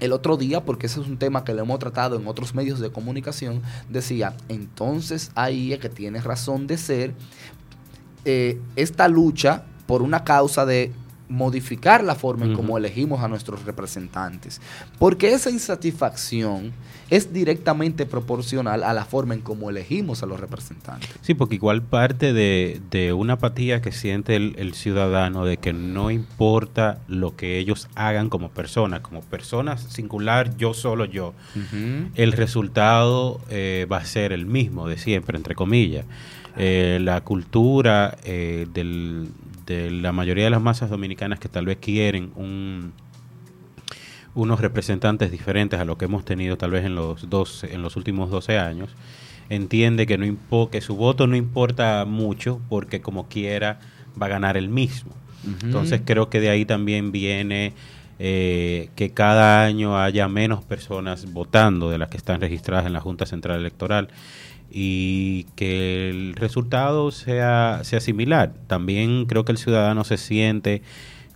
[0.00, 2.80] el otro día, porque ese es un tema que lo hemos tratado en otros medios
[2.80, 7.14] de comunicación, decía, entonces ahí es que tiene razón de ser
[8.24, 10.92] eh, esta lucha por una causa de
[11.34, 12.62] modificar la forma en Ujú.
[12.62, 14.60] cómo elegimos a nuestros representantes.
[14.98, 16.72] Porque esa insatisfacción
[17.10, 21.10] es directamente proporcional a la forma en cómo elegimos a los representantes.
[21.20, 25.72] Sí, porque igual parte de, de una apatía que siente el, el ciudadano de que
[25.72, 31.34] no importa lo que ellos hagan como personas, como personas singular, yo solo yo,
[32.14, 36.06] el resultado eh, va a ser el mismo de siempre, entre comillas.
[36.56, 39.28] Eh, la cultura eh, del-
[39.66, 42.92] de la mayoría de las masas dominicanas que tal vez quieren un,
[44.34, 47.96] unos representantes diferentes a lo que hemos tenido tal vez en los, dos, en los
[47.96, 48.90] últimos 12 años,
[49.48, 53.78] entiende que, no que su voto no importa mucho porque como quiera
[54.20, 55.12] va a ganar el mismo.
[55.62, 57.74] Entonces creo que de ahí también viene
[58.18, 63.00] eh, que cada año haya menos personas votando de las que están registradas en la
[63.00, 64.08] Junta Central Electoral.
[64.70, 68.52] Y que el resultado sea, sea similar.
[68.66, 70.82] También creo que el ciudadano se siente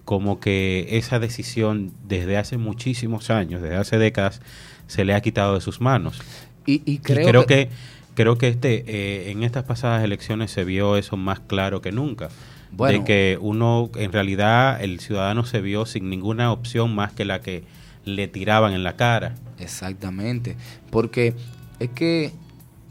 [0.04, 4.40] como que esa decisión desde hace muchísimos años, desde hace décadas,
[4.86, 6.20] se le ha quitado de sus manos.
[6.66, 7.70] Y, y Y creo, creo, que, que,
[8.14, 12.30] creo que este eh, en estas pasadas elecciones se vio eso más claro que nunca.
[12.70, 12.98] Bueno.
[12.98, 17.40] de que uno, en realidad, el ciudadano se vio sin ninguna opción más que la
[17.40, 17.64] que
[18.04, 19.34] le tiraban en la cara.
[19.58, 20.56] Exactamente,
[20.90, 21.34] porque
[21.80, 22.32] es que,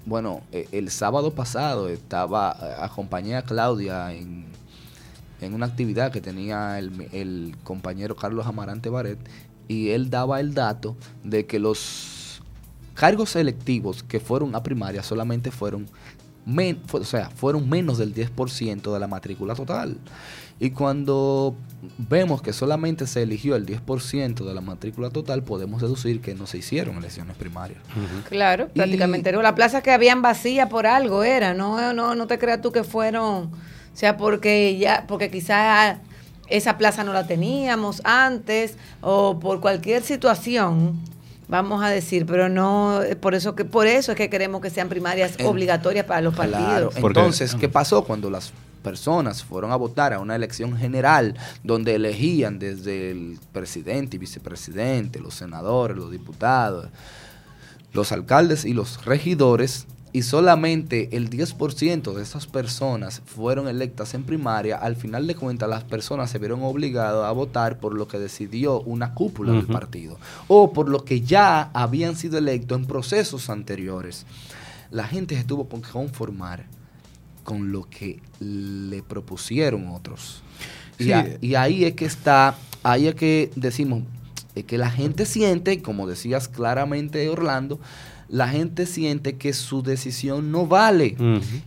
[0.08, 4.46] bueno, eh, el sábado pasado estaba, eh, acompañé a Claudia en,
[5.42, 9.20] en una actividad que tenía el, compañero Carlos Amarante Baret
[9.68, 12.42] y él daba el dato de que los
[12.94, 15.88] cargos selectivos que fueron a primaria solamente fueron,
[16.46, 19.98] men- o sea, fueron menos del 10% de la matrícula total.
[20.60, 21.56] Y cuando
[21.98, 26.48] vemos que solamente se eligió el 10% de la matrícula total, podemos deducir que no
[26.48, 27.80] se hicieron elecciones primarias.
[28.30, 29.32] Claro, prácticamente.
[29.32, 29.42] no.
[29.42, 32.84] La plaza que habían vacía por algo era, no, no, no te creas tú que
[32.84, 33.50] fueron, o
[33.94, 35.98] sea, porque ya, porque quizás
[36.48, 41.00] esa plaza no la teníamos antes o por cualquier situación,
[41.48, 44.90] vamos a decir, pero no, por eso que, por eso es que queremos que sean
[44.90, 46.90] primarias En- obligatorias para los Claro.
[46.90, 46.96] partidos.
[46.98, 48.52] Entonces, ¿qué pasó cuando las
[48.88, 55.20] personas fueron a votar a una elección general donde elegían desde el presidente y vicepresidente,
[55.20, 56.88] los senadores, los diputados,
[57.92, 59.88] los alcaldes y los regidores?
[60.14, 64.78] Y solamente el 10% de esas personas fueron electas en primaria.
[64.78, 68.80] Al final de cuentas, las personas se vieron obligadas a votar por lo que decidió
[68.84, 74.26] una cúpula del partido o por lo que ya habían sido electos en procesos anteriores.
[74.92, 76.77] La gente se tuvo que conformar
[77.48, 80.44] con lo que le propusieron otros.
[81.00, 81.12] Y, Sí.
[81.14, 84.04] a- y ahí es que está, ahí es que decimos,
[84.54, 87.80] es que la gente siente, como decías claramente Orlando,
[88.28, 91.16] la gente siente que su decisión no vale.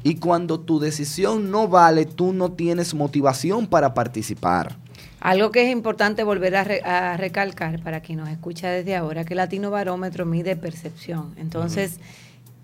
[0.05, 4.77] Y cuando tu decisión no vale, tú no tienes motivación para participar.
[5.21, 9.25] Algo que es importante volver a, re- a recalcar para quien nos escucha desde ahora,
[9.25, 11.33] que el Latino Barómetro mide percepción.
[11.38, 12.01] Entonces,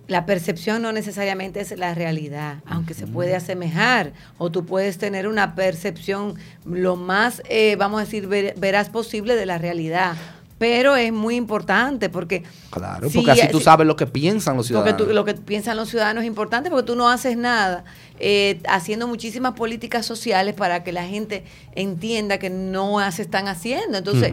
[0.09, 5.27] la percepción no necesariamente es la realidad, aunque se puede asemejar o tú puedes tener
[5.27, 10.14] una percepción lo más, eh, vamos a decir, ver- veraz posible de la realidad.
[10.59, 12.42] Pero es muy importante porque...
[12.71, 14.97] Claro, si- porque así tú sabes lo que piensan los ciudadanos.
[14.97, 17.85] tú- lo que piensan los ciudadanos es importante porque tú no haces nada
[18.19, 23.99] eh, haciendo muchísimas políticas sociales para que la gente entienda que no se están haciendo.
[23.99, 24.33] Entonces.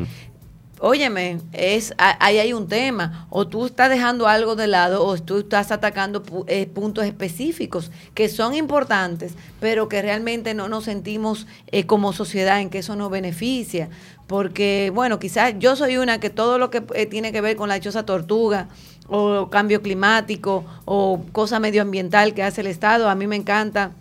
[0.84, 3.26] Óyeme, es, ahí hay un tema.
[3.30, 8.28] O tú estás dejando algo de lado o tú estás atacando eh, puntos específicos que
[8.28, 13.10] son importantes, pero que realmente no nos sentimos eh, como sociedad en que eso nos
[13.10, 13.90] beneficia.
[14.28, 17.70] Porque, bueno, quizás yo soy una que todo lo que eh, tiene que ver con
[17.70, 18.68] la dichosa tortuga
[19.08, 23.92] o cambio climático o cosa medioambiental que hace el Estado, a mí me encanta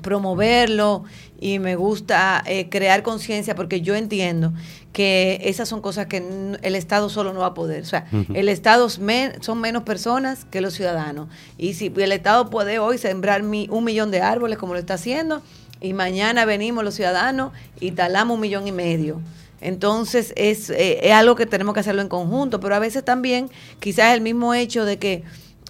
[0.00, 1.04] promoverlo
[1.40, 4.52] y me gusta eh, crear conciencia porque yo entiendo
[4.92, 6.18] que esas son cosas que
[6.62, 7.82] el Estado solo no va a poder.
[7.82, 11.28] O sea, el Estado men- son menos personas que los ciudadanos.
[11.56, 14.94] Y si el Estado puede hoy sembrar mi- un millón de árboles como lo está
[14.94, 15.42] haciendo,
[15.80, 19.20] y mañana venimos los ciudadanos y talamos un millón y medio.
[19.62, 23.48] Entonces es, eh, es algo que tenemos que hacerlo en conjunto, pero a veces también
[23.78, 25.22] quizás el mismo hecho de que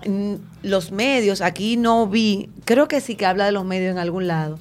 [0.07, 3.99] mm, los medios, aquí no vi, creo que sí que habla de los medios en
[3.99, 4.59] algún lado,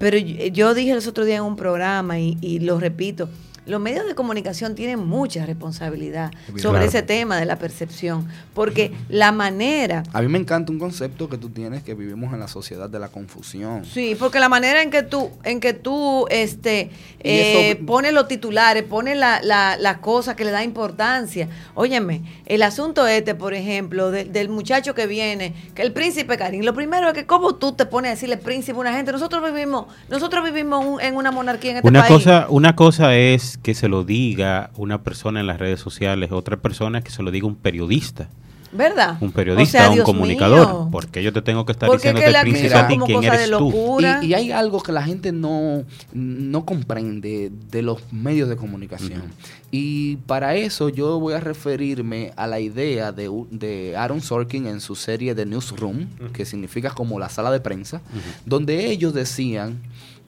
[0.00, 3.28] pero yo, dije los otros días en un programa y, y lo repito,
[3.70, 6.84] los medios de comunicación tienen mucha responsabilidad sobre Claro.
[6.84, 11.38] ese tema de la percepción, porque la manera A mí me encanta un concepto que
[11.38, 13.84] tú tienes que vivimos en la sociedad de la confusión.
[13.84, 18.28] Sí, porque la manera en que tú, en que tú este, eh, eso- pones los
[18.28, 21.48] titulares, pones la, la, la cosa que le da importancia.
[21.74, 26.62] Óyeme, el asunto este, por ejemplo, de- del muchacho que viene, que el príncipe Karim,
[26.64, 29.12] lo primero es que cómo tú te pones a decirle príncipe a una gente.
[29.12, 32.12] Nosotros vivimos, nosotros vivimos un- en una monarquía en este Una país.
[32.12, 36.56] cosa, una cosa es que se lo diga una persona en las redes sociales, otra
[36.56, 38.28] persona es que se lo diga un periodista.
[38.72, 39.16] ¿Verdad?
[39.20, 40.68] Un periodista, O sea, un Dios comunicador.
[40.68, 40.88] mío.
[40.92, 43.50] Porque yo te tengo que estar diciendo que el la príncipe a ti quién eres
[43.50, 43.98] tú.
[44.00, 49.24] Y, y hay algo que la gente no, no comprende de los medios de comunicación.
[49.72, 54.80] Y para eso yo voy a referirme a la idea de, de Aaron Sorkin en
[54.80, 58.00] su serie de Newsroom, que significa como la sala de prensa,
[58.46, 59.80] donde ellos decían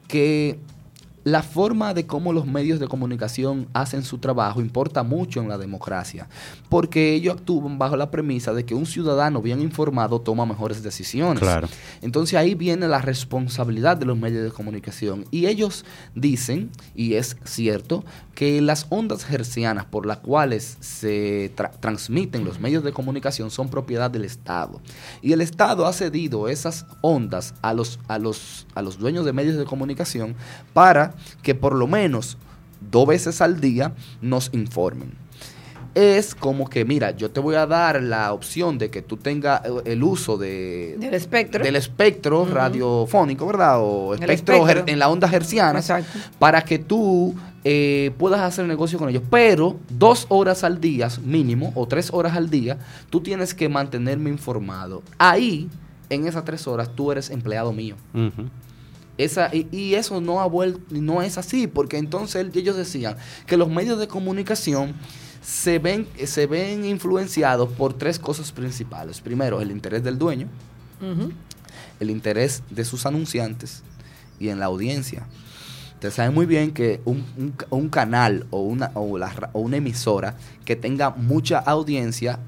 [0.09, 0.59] que
[1.25, 5.59] la forma de cómo los medios de comunicación hacen su trabajo importa mucho en la
[5.59, 6.29] democracia,
[6.69, 11.41] porque ellos actúan bajo la premisa de que un ciudadano bien informado toma mejores decisiones.
[11.41, 11.69] Claro.
[12.01, 15.25] Entonces ahí viene la responsabilidad de los medios de comunicación.
[15.31, 18.05] Y ellos dicen, y es cierto,
[18.35, 23.69] que las ondas hercianas por las cuales se tra- transmiten los medios de comunicación son
[23.69, 24.81] propiedad del Estado.
[25.21, 29.33] Y el Estado ha cedido esas ondas a los, a los, a los dueños de
[29.33, 30.35] medios de comunicación
[30.73, 31.12] para
[31.43, 32.39] que por lo menos
[32.91, 35.23] dos veces al día nos informen
[35.95, 39.63] es como que, mira, yo te voy a dar la opción de que tú tengas
[39.65, 41.63] eh, el uso de, Del espectro.
[41.63, 43.77] del espectro radiofónico, ¿verdad?
[43.81, 46.19] O El espectro, en la onda herciana, Exacto.
[46.39, 49.23] para que tú eh, puedas hacer negocio con ellos.
[49.31, 52.79] Pero dos horas al día mínimo, o tres horas al día,
[53.11, 55.03] tú tienes que mantenerme informado.
[55.19, 55.69] Ahí,
[56.09, 57.97] en esas tres horas, tú eres empleado mío.
[58.15, 58.49] Ujú.
[59.25, 63.57] Esa, y, y eso no ha vuelto, no es así, porque entonces ellos decían que
[63.57, 64.95] los medios de comunicación
[65.43, 69.21] se ven, se ven influenciados por tres cosas principales.
[69.21, 70.47] Primero, el interés del dueño,
[72.01, 73.83] el interés de sus anunciantes
[74.39, 75.27] y en la audiencia.
[75.95, 79.51] Ustedes saben muy bien que un, un ca- un canal o una, o, la ra-
[79.53, 82.41] o una emisora que tenga mucha audiencia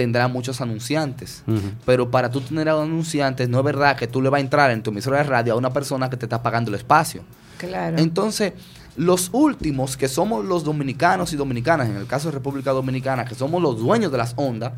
[0.00, 1.42] tendrá muchos anunciantes.
[1.84, 4.82] Pero para tú tener anunciantes, no es verdad que tú le vas a entrar en
[4.82, 7.22] tu emisora de radio a una persona que te está pagando el espacio.
[7.58, 7.98] Claro.
[7.98, 8.54] Entonces,
[8.96, 13.34] los últimos, que somos los dominicanos y dominicanas, en el caso de República Dominicana, que
[13.34, 14.72] somos los dueños de las ondas,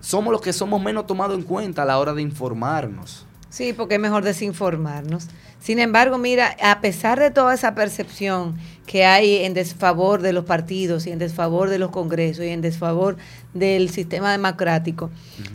[0.00, 3.24] somos los que somos menos tomados en cuenta a la hora de informarnos.
[3.48, 5.28] Sí, porque es mejor desinformarnos.
[5.60, 10.44] Sin embargo, mira, a pesar de toda esa percepción que hay en desfavor de los
[10.44, 13.16] partidos y en desfavor de los congresos y en desfavor
[13.54, 15.10] del sistema democrático,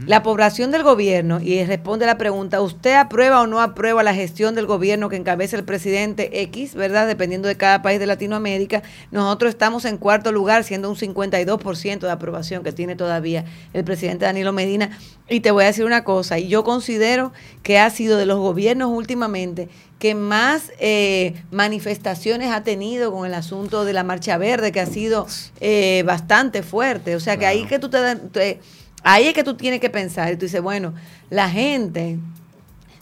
[0.05, 4.55] la población del gobierno, y responde la pregunta, ¿usted aprueba o no aprueba la gestión
[4.55, 7.07] del gobierno que encabeza el presidente X, verdad?
[7.07, 12.11] Dependiendo de cada país de Latinoamérica, nosotros estamos en cuarto lugar, siendo un 52% de
[12.11, 14.97] aprobación que tiene todavía el presidente Danilo Medina.
[15.27, 18.39] Y te voy a decir una cosa, y yo considero que ha sido de los
[18.39, 19.67] gobiernos últimamente
[19.99, 24.85] que más eh, manifestaciones ha tenido con el asunto de la marcha verde, que ha
[24.85, 25.27] sido
[25.59, 27.15] eh, bastante fuerte.
[27.15, 28.59] O sea que ahí que tú te, te-
[29.03, 30.93] ahí es que tú tienes que pensar y tú dices, bueno,
[31.29, 32.17] la gente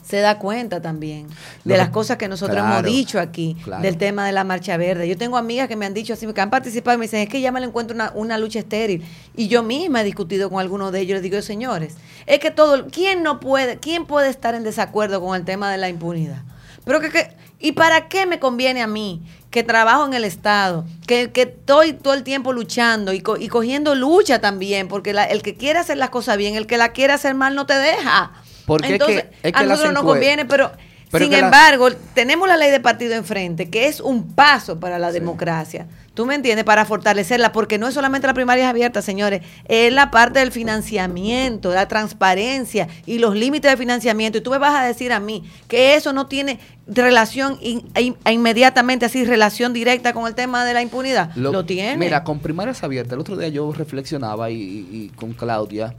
[0.03, 1.27] se da cuenta también
[1.65, 3.83] de las cosas que nosotros claro, hemos dicho aquí, claro.
[3.83, 5.05] del tema de la marcha verde.
[5.07, 7.27] Yo tengo amigas que me han dicho así, que han participado y me dicen, es
[7.29, 9.03] que ya me lo encuentro una, una lucha estéril.
[9.35, 12.87] Y yo misma he discutido con algunos de ellos, les digo, señores, es que todo,
[12.87, 16.41] ¿quién no puede, quién puede estar en desacuerdo con el tema de la impunidad?
[16.87, 19.21] Pero que, que- ¿y para qué me conviene a mí
[19.51, 23.47] que trabajo en el Estado, que, que estoy todo el tiempo luchando y, co- y
[23.49, 26.89] cogiendo lucha también, porque la- el que quiere hacer las cosas bien, el que la
[26.93, 28.31] quiere hacer mal no te deja.
[28.65, 30.71] Porque es Entonces, que- es que a nosotros nos conviene, pero,
[31.11, 34.99] Pero sin la- embargo, tenemos la ley de partido enfrente, que es un paso para
[34.99, 35.87] la democracia.
[36.13, 36.65] ¿Tú me entiendes?
[36.65, 41.71] Para fortalecerla, porque no es solamente la primaria abierta, señores, es la parte del financiamiento,
[41.73, 44.37] la transparencia y los límites de financiamiento.
[44.39, 48.17] Y tú me vas a decir a mí que eso no tiene relación in- in-
[48.29, 51.33] inmediatamente, así, relación directa con el tema de la impunidad.
[51.35, 51.97] Lo, tiene.
[51.97, 55.93] Mira, con primarias abiertas, el otro día yo reflexionaba y, y- y con Claudia,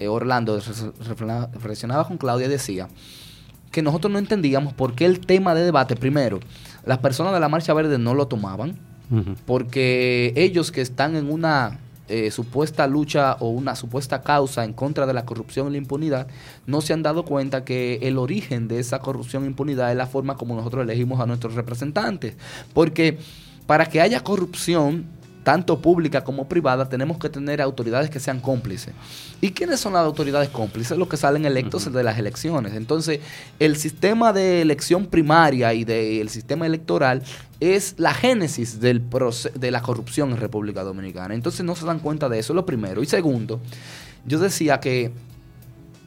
[0.00, 2.88] eh, Orlando, refle- refle- reflexionaba con Claudia y decía
[3.72, 6.38] que nosotros no entendíamos por qué el tema de debate, primero,
[6.84, 8.78] las personas de la Marcha Verde no lo tomaban,
[9.44, 15.06] porque ellos que están en una eh, supuesta lucha o una supuesta causa en contra
[15.06, 16.28] de la corrupción y la impunidad,
[16.66, 20.06] no se han dado cuenta que el origen de esa corrupción e impunidad es la
[20.06, 22.36] forma como nosotros elegimos a nuestros representantes.
[22.74, 23.18] Porque
[23.66, 25.06] para que haya corrupción,
[25.42, 28.94] tanto pública como privada, tenemos que tener autoridades que sean cómplices.
[29.40, 30.96] ¿Y quiénes son las autoridades cómplices?
[30.96, 32.74] Los que salen electos de las elecciones.
[32.74, 33.20] Entonces,
[33.58, 37.22] el sistema de elección primaria y del sistema electoral
[37.58, 39.02] es la génesis del
[39.54, 41.34] de la corrupción en República Dominicana.
[41.34, 43.02] Entonces, no se dan cuenta de eso, lo primero.
[43.02, 43.60] Y segundo,
[44.24, 45.10] yo decía que,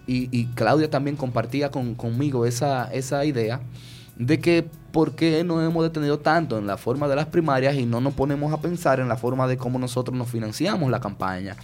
[0.07, 3.59] y, y Claudia también compartía con- conmigo esa, esa idea,
[4.15, 7.85] de que por qué nos hemos detenido tanto en la forma de las primarias y
[7.85, 11.57] no nos ponemos a pensar en la forma de cómo nosotros nos financiamos la campaña.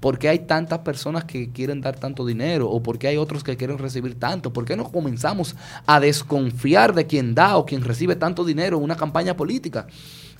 [0.00, 2.70] ¿Por qué hay tantas personas que quieren dar tanto dinero?
[2.70, 4.50] ¿O por qué hay otros que quieren recibir tanto?
[4.50, 8.84] ¿Por qué no comenzamos a desconfiar de quien da o quien recibe tanto dinero en
[8.84, 9.86] una campaña política?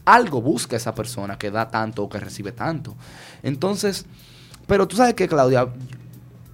[0.06, 2.94] Algo busca esa persona que da tanto o que recibe tanto.
[3.42, 4.06] Entonces,
[4.66, 5.68] pero tú sabes que, Claudia,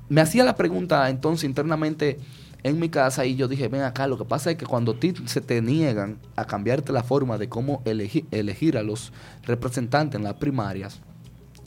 [0.09, 2.19] me hacía la pregunta entonces internamente
[2.67, 5.15] en mi casa y yo dije, ven acá, lo que pasa es que cuando ti
[5.27, 9.13] se te niegan a cambiarte la forma de cómo elegir, elegir a los
[9.45, 11.01] representantes en las primarias,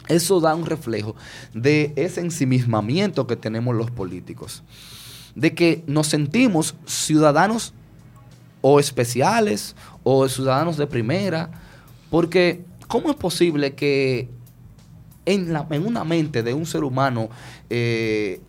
[0.09, 1.15] eso da un reflejo
[1.53, 4.63] de ese ensimismamiento que tenemos los políticos,
[5.35, 7.73] de que nos sentimos ciudadanos
[8.59, 11.49] o especiales o ciudadanos de primera,
[12.09, 14.27] porque ¿cómo es posible que
[15.25, 17.29] en, la, en una mente de un ser humano
[17.69, 18.41] eh,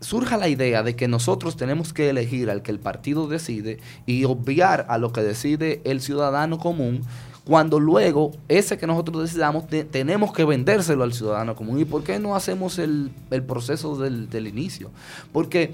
[0.00, 4.24] surja la idea de que nosotros tenemos que elegir al que el partido decide y
[4.24, 7.02] obviar a lo que decide el ciudadano común?
[7.44, 11.80] Cuando luego ese que nosotros decidamos te- tenemos que vendérselo al ciudadano común.
[11.80, 14.90] ¿Y por qué no hacemos el, el proceso del, del inicio?
[15.32, 15.72] Porque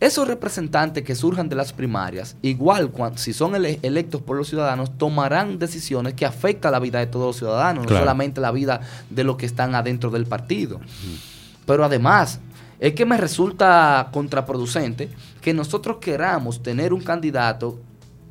[0.00, 4.48] esos representantes que surjan de las primarias, igual cuan- si son ele- electos por los
[4.48, 8.00] ciudadanos, tomarán decisiones que afectan la vida de todos los ciudadanos, Claro.
[8.00, 8.80] no solamente la vida
[9.10, 10.80] de los que están adentro del partido.
[11.66, 12.40] Pero además,
[12.80, 15.08] es que me resulta contraproducente
[15.40, 17.78] que nosotros queramos tener un candidato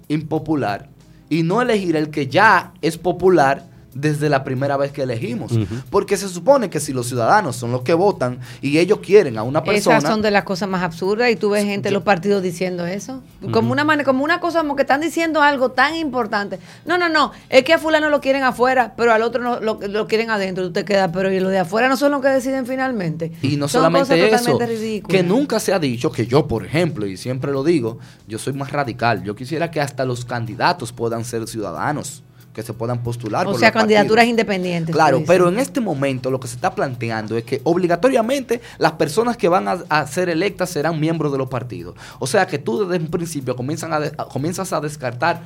[0.08, 0.90] impopular
[1.30, 3.66] y no elegir el que ya es popular
[4.00, 5.52] desde la primera vez que elegimos.
[5.90, 9.44] Porque se supone que si los ciudadanos son los que votan y ellos quieren a
[9.44, 9.98] una persona...
[9.98, 12.86] Esas son de las cosas más absurdas y tú ves gente de los partidos diciendo
[12.86, 13.22] eso.
[13.52, 16.60] Como una manera, como una cosa como que están diciendo algo tan importante.
[16.86, 19.80] No, no, no, es que a fulano lo quieren afuera, pero al otro no, lo,
[19.88, 20.66] lo quieren adentro.
[20.66, 23.32] Tú te quedas, pero y los de afuera no son los que deciden finalmente.
[23.42, 24.60] Y no Son solamente cosas eso,
[25.08, 28.54] que nunca se ha dicho que yo, por ejemplo, y siempre lo digo, yo soy
[28.54, 29.24] más radical.
[29.24, 32.24] Yo quisiera que hasta los candidatos puedan ser ciudadanos,
[32.58, 33.46] que se puedan postular.
[33.46, 34.30] O por sea, los candidaturas partidos.
[34.32, 34.96] independientes.
[34.96, 35.28] Claro, dices.
[35.28, 39.48] pero en este momento lo que se está planteando es que obligatoriamente las personas que
[39.48, 41.94] van a, a ser electas serán miembros de los partidos.
[42.18, 45.44] O sea que tú desde un principio comienzan a de- a- comienzas a descartar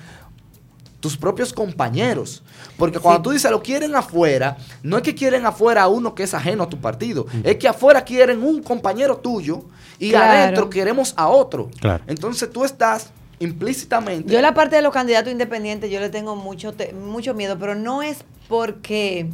[1.01, 2.43] tus propios compañeros.
[2.77, 6.23] Porque cuando tú dices lo quieren afuera, no es que quieren afuera a uno que
[6.23, 9.65] es ajeno a tu partido, es que afuera quieren un compañero tuyo
[9.99, 10.31] y Claro.
[10.31, 11.69] adentro queremos a otro.
[11.81, 12.03] Claro.
[12.07, 14.31] Entonces tú estás implícitamente...
[14.31, 17.75] Yo la parte de los candidatos independientes yo le tengo mucho te- mucho miedo, pero
[17.75, 19.27] no es porque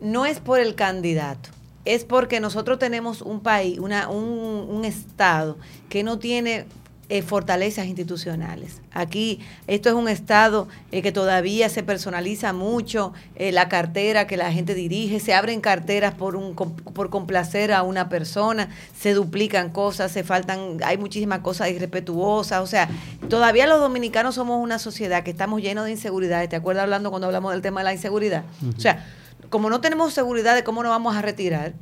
[0.00, 1.50] no es por el candidato,
[1.84, 5.56] es porque nosotros tenemos un país, una, un, un estado
[5.88, 6.64] que no tiene
[7.08, 8.80] eh, fortalezas institucionales.
[8.92, 9.38] Aquí
[9.68, 14.50] esto es un estado eh, que todavía se personaliza mucho eh, la cartera que la
[14.50, 20.10] gente dirige, se abren carteras por un por complacer a una persona, se duplican cosas,
[20.10, 22.88] se faltan, hay muchísimas cosas irrespetuosas, o sea,
[23.28, 26.48] todavía los dominicanos somos una sociedad que estamos llenos de inseguridades.
[26.48, 28.44] ¿Te acuerdas hablando cuando hablamos del tema de la inseguridad?
[28.76, 29.06] O sea,
[29.48, 31.72] como no tenemos seguridad de cómo nos vamos a retirar,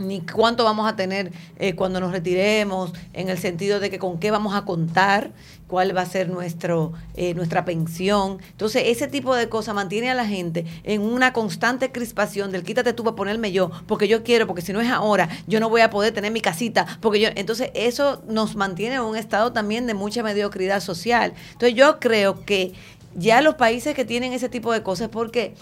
[0.00, 4.18] ni cuánto vamos a tener eh, cuando nos retiremos, en el sentido de que con
[4.18, 5.30] qué vamos a contar,
[5.66, 8.38] cuál va a ser nuestro eh, nuestra pensión.
[8.50, 12.92] Entonces, ese tipo de cosas mantiene a la gente en una constante crispación del quítate
[12.92, 15.82] tú para ponerme yo, porque yo quiero, porque si no es ahora, yo no voy
[15.82, 19.86] a poder tener mi casita, porque yo, entonces eso nos mantiene en un estado también
[19.86, 21.34] de mucha mediocridad social.
[21.52, 22.72] Entonces, yo creo que
[23.14, 25.54] ya los países que tienen ese tipo de cosas, porque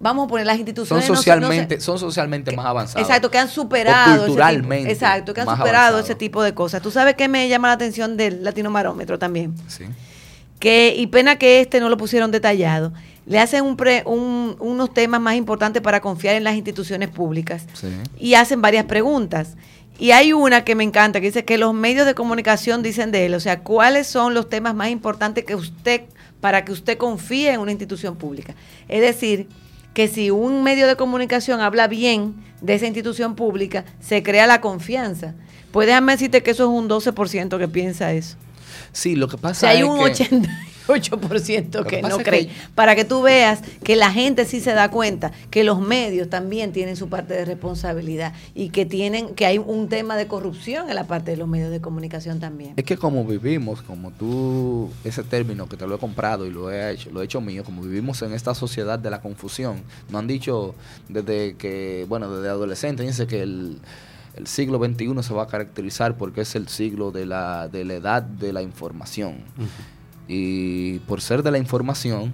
[0.00, 3.06] vamos a poner las son instituciones no se- no se- socialmente, son socialmente más avanzados.
[3.08, 4.04] Exacto, que han O superado.
[4.04, 6.82] ese tipo- culturalmente exacto, que han superado ese tipo de cosas.
[6.82, 9.54] Tú sabes que me llama la atención del latinomarómetro también.
[9.68, 9.84] Sí.
[10.60, 12.92] Que, y pena que este no lo pusieron detallado.
[13.26, 17.66] Le hacen un pre- un- unos temas más importantes para confiar en las instituciones públicas.
[17.74, 17.88] Sí.
[18.18, 19.56] Y hacen varias preguntas.
[19.98, 23.26] Y hay una que me encanta, que dice que los medios de comunicación dicen de
[23.26, 23.34] él.
[23.34, 26.02] O sea, ¿cuáles son los temas más importantes que usted,
[26.40, 28.54] para que usted confíe en una institución pública?
[28.88, 29.48] Es decir,
[29.94, 34.60] que si un medio de comunicación habla bien de esa institución pública, se crea la
[34.60, 35.34] confianza.
[35.70, 38.36] Pues déjame decirte que eso es un 12% que piensa eso.
[38.92, 40.48] Sí, lo que pasa hay es un que...
[40.86, 42.50] 98% que no cree.
[42.74, 46.72] Para que tú veas que la gente sí se da cuenta que los medios también
[46.72, 50.96] tienen su parte de responsabilidad y que tienen que hay un tema de corrupción en
[50.96, 52.74] la parte de los medios de comunicación también.
[52.76, 56.70] Es que como vivimos, como tú ese término que te lo he comprado y lo
[56.70, 59.82] he hecho, lo he hecho mío, como vivimos en esta sociedad de la confusión.
[60.10, 60.74] no han dicho
[61.08, 63.80] desde que, bueno, desde adolescente dice que el
[64.44, 68.22] siglo XXI se va a caracterizar porque es el siglo de la, de la edad
[68.22, 69.36] de la información.
[70.28, 72.32] Y por ser de la información,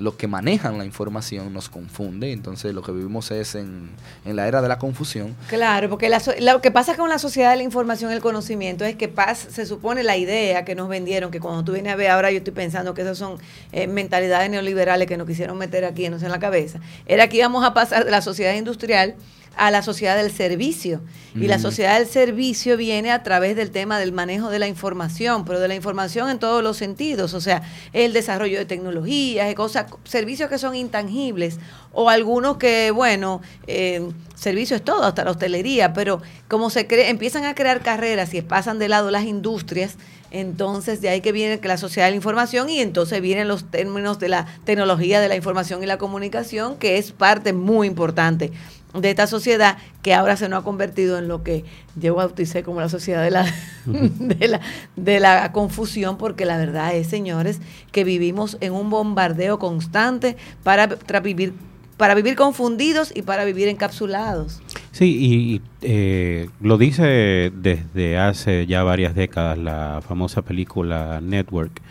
[0.00, 3.90] los que manejan la información nos confunde, entonces lo que vivimos es en,
[4.24, 5.36] en la era de la confusión.
[5.48, 8.84] Claro, porque la lo que pasa con la sociedad de la información y el conocimiento
[8.84, 11.96] es que paz, se supone la idea que nos vendieron, que cuando tú vienes a
[11.96, 13.38] ver ahora yo estoy pensando que esas son
[13.72, 17.74] eh, mentalidades neoliberales que nos quisieron meter aquí en la cabeza, era que íbamos a
[17.74, 19.14] pasar de la sociedad industrial
[19.60, 21.02] a la sociedad del servicio.
[21.34, 25.44] Y la sociedad del servicio viene a través del tema del manejo de la información,
[25.44, 29.54] pero de la información en todos los sentidos, o sea, el desarrollo de tecnologías, de
[29.54, 31.58] cosas, servicios que son intangibles,
[31.92, 37.08] o algunos que, bueno, eh, servicio es todo, hasta la hostelería, pero como se cre-
[37.08, 39.98] empiezan a crear carreras y pasan de lado las industrias,
[40.32, 43.70] entonces de ahí que viene que la sociedad de la información y entonces vienen los
[43.70, 48.52] términos de la tecnología de la información y la comunicación, que es parte muy importante
[48.94, 51.64] de esta sociedad que ahora se nos ha convertido en lo que
[51.96, 53.46] yo bauticé como la sociedad de la,
[53.86, 54.60] de la,
[54.96, 57.60] de la confusión, porque la verdad es, señores,
[57.92, 61.52] que vivimos en un bombardeo constante para tra- vivir
[61.96, 64.62] para vivir confundidos y para vivir encapsulados.
[64.90, 71.82] Sí, y eh, lo dice desde hace ya varias décadas la famosa película Network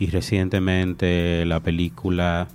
[0.00, 2.48] y recientemente la película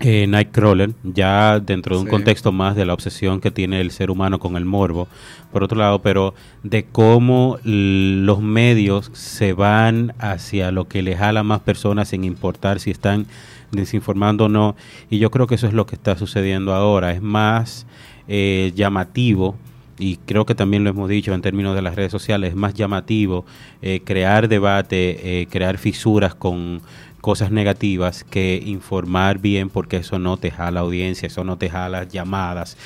[0.00, 2.10] eh, Nightcrawler, ya dentro de un Sí.
[2.12, 5.08] contexto más de la obsesión que tiene el ser humano con el morbo,
[5.52, 11.42] por otro lado, pero de cómo los medios se van hacia lo que le jala
[11.42, 13.26] más personas sin importar si están
[13.72, 14.76] desinformando o no,
[15.10, 17.86] y yo creo que eso es lo que está sucediendo ahora, es más
[18.28, 19.56] eh, llamativo
[19.98, 22.72] y creo que también lo hemos dicho en términos de las redes sociales, es más
[22.74, 23.44] llamativo
[23.82, 26.80] eh, crear debate, eh, crear fisuras con
[27.20, 32.04] cosas negativas que informar bien porque eso no te jala audiencia, eso no te jala
[32.04, 32.76] llamadas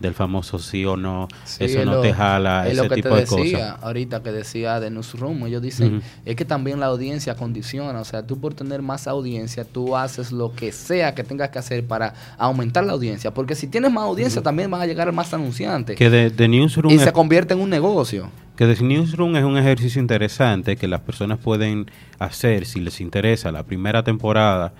[0.00, 2.88] del famoso sí o no, Sí, eso es no lo- te jala es lo ese
[2.88, 3.84] que tipo te de decía cosas.
[3.84, 8.26] ahorita que decía de Newsroom ellos dicen es que también la audiencia condiciona o sea
[8.26, 12.12] tú por tener más audiencia tú haces lo que sea que tengas que hacer para
[12.38, 16.10] aumentar la audiencia porque si tienes más audiencia también van a llegar más anunciantes Que
[16.10, 19.56] de, de Newsroom y es- se convierte en un negocio Que The Newsroom es un
[19.58, 23.50] ejercicio interesante que las personas pueden hacer si les interesa.
[23.52, 24.72] La primera temporada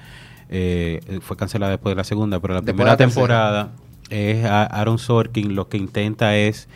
[0.49, 3.73] eh, fue cancelada después de la segunda, pero la Después primera de la temporada
[4.11, 6.69] es Aaron Sorkin lo que intenta es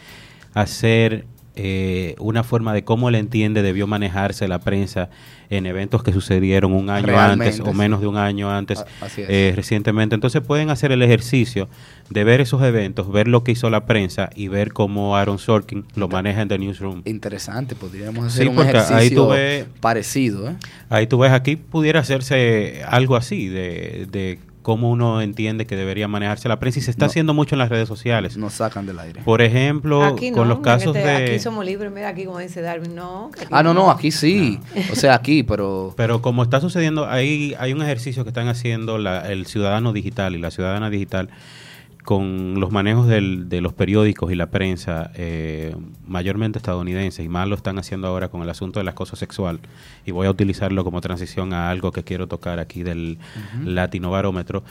[0.54, 1.24] hacer
[1.60, 5.10] eh, una forma de cómo él entiende debió manejarse la prensa
[5.50, 8.84] en eventos que sucedieron un año Realmente, antes o menos de un año antes
[9.16, 10.14] eh, recientemente.
[10.14, 11.68] Entonces pueden hacer el ejercicio
[12.10, 15.84] de ver esos eventos, ver lo que hizo la prensa y ver cómo Aaron Sorkin
[15.96, 17.02] lo maneja en The Newsroom.
[17.06, 20.56] interesante podríamos hacer Sí, un ahí ejercicio tú ves- parecido ¿eh?
[20.90, 24.38] Ahí tú ves, aquí pudiera hacerse algo así, de, de
[24.68, 27.10] cómo uno entiende que debería manejarse la prensa y se está No.
[27.10, 28.36] haciendo mucho en las redes sociales.
[28.36, 31.16] nos sacan del aire Por ejemplo, Aquí con los casos este- de...
[31.30, 33.30] Aquí somos libres, mira aquí como dice Darwin, no.
[33.50, 34.60] ah no no aquí sí
[34.92, 38.98] o sea aquí pero Pero como está sucediendo, hay, hay un ejercicio que están haciendo
[38.98, 41.30] la- el ciudadano digital y la ciudadana digital
[42.08, 47.46] con los manejos del- de los periódicos y la prensa, eh, mayormente estadounidenses, y más
[47.46, 49.60] lo están haciendo ahora con el asunto del acoso sexual.
[50.06, 53.18] Y voy a utilizarlo como transición a algo que quiero tocar aquí del
[53.62, 54.64] Latino Barómetro.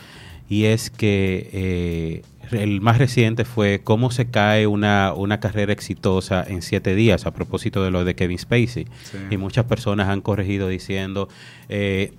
[0.50, 2.22] Y es que eh,
[2.54, 7.32] el más reciente fue cómo se cae una, una carrera exitosa en siete días, a
[7.36, 8.88] propósito de lo de Kevin Spacey.
[9.04, 9.18] Sí.
[9.30, 11.30] Y muchas personas han corregido diciendo
[11.70, 12.14] eh,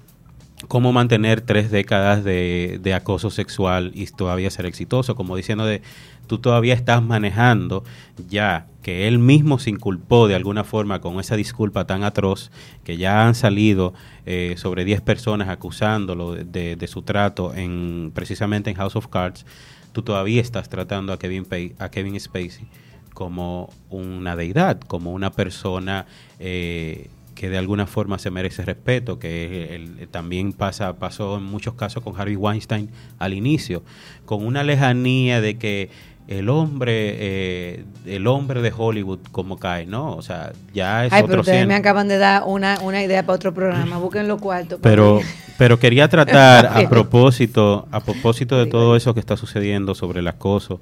[0.67, 5.83] cómo mantener tres décadas de, acoso sexual y todavía ser exitoso, como diciendo de
[6.27, 7.85] tú todavía estás manejando
[8.29, 12.51] ya que él mismo se inculpó de alguna forma con esa disculpa tan atroz
[12.85, 13.95] que ya han salido
[14.27, 19.47] eh, sobre 10 personas acusándolo de su trato en precisamente en House of Cards,
[19.93, 22.67] tú todavía estás tratando a Kevin, Pay- a Kevin Spacey
[23.15, 26.07] como una deidad, como una persona
[26.39, 31.75] eh, que de alguna forma se merece respeto, que el- también pasa, pasó en muchos
[31.75, 33.85] casos con Harvey Weinstein al inicio,
[34.25, 35.89] con una lejanía de que
[36.27, 40.15] el hombre, eh, el hombre de Hollywood como cae, ¿no?
[40.17, 41.69] O sea, ya es Ay, pero ustedes cien.
[41.69, 43.99] me acaban de dar una, una idea para otro programa.
[44.01, 44.81] Busquen los cuartos.
[44.83, 45.21] Pero,
[45.59, 50.27] pero quería tratar a propósito, a propósito de todo eso que está sucediendo sobre el
[50.29, 50.81] acoso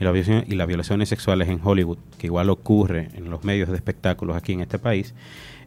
[0.00, 3.68] y, la violación- y las violaciones sexuales en Hollywood, que igual ocurre en los medios
[3.70, 5.14] de espectáculos aquí en este país,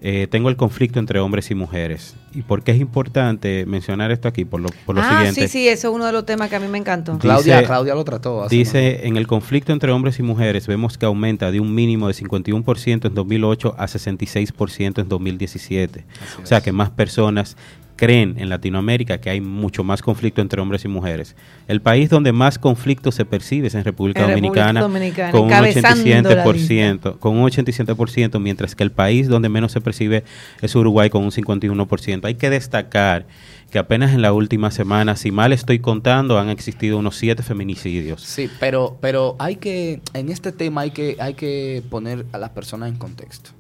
[0.02, 2.16] eh, tengo el conflicto entre hombres y mujeres.
[2.34, 4.44] ¿Y por qué es importante mencionar esto aquí?
[4.46, 5.42] Por lo, por lo ah, siguiente.
[5.42, 7.18] sí, sí, eso es uno de los temas que a mí me encantó.
[7.18, 10.98] Claudia Dice- Claudia lo trató hace Dice, en el conflicto entre hombres y mujeres vemos
[10.98, 16.06] que aumenta de un mínimo de 51% en 2008 a 66% en 2017.
[16.22, 16.64] Así o sea es.
[16.64, 17.56] que más personas
[17.96, 21.36] creen en Latinoamérica que hay mucho más conflicto entre hombres y mujeres.
[21.68, 25.48] El país donde más conflicto se percibe es en República En República Dominicana, con un
[25.48, 30.24] encabezando la 87%, con un 87%, mientras que el país donde menos se percibe
[30.62, 32.26] es Uruguay con un 51%.
[32.26, 33.26] Hay que destacar
[33.72, 38.22] que apenas en la última semana, si mal estoy contando, han existido unos siete feminicidios.
[38.22, 42.52] Sí, pero, pero hay que, en este tema hay que, hay que poner a las
[42.52, 43.52] personas en contexto.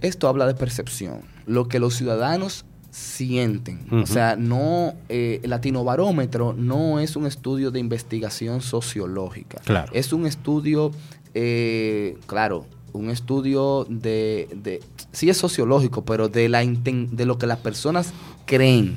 [0.00, 2.64] Esto habla de percepción, lo que los ciudadanos
[2.96, 3.86] sienten.
[3.90, 9.60] O sea, no, eh, el latinobarómetro no es un estudio de investigación sociológica.
[9.64, 9.92] Claro.
[9.92, 10.92] Es un estudio,
[11.34, 14.82] eh, claro, un estudio de, de,
[15.12, 18.14] sí es sociológico, pero de, la inten- de lo que las personas
[18.46, 18.96] creen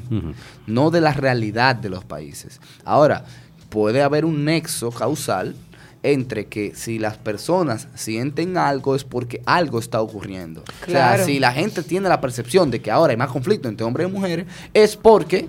[0.66, 2.62] no de la realidad de los países.
[2.86, 3.26] Ahora,
[3.68, 5.56] puede haber un nexo causal
[6.04, 10.64] entre que si las personas sienten algo es porque algo está ocurriendo.
[10.88, 13.86] O sea, si la gente tiene la percepción de que ahora hay más conflicto entre
[13.86, 15.48] hombres y mujeres, es porque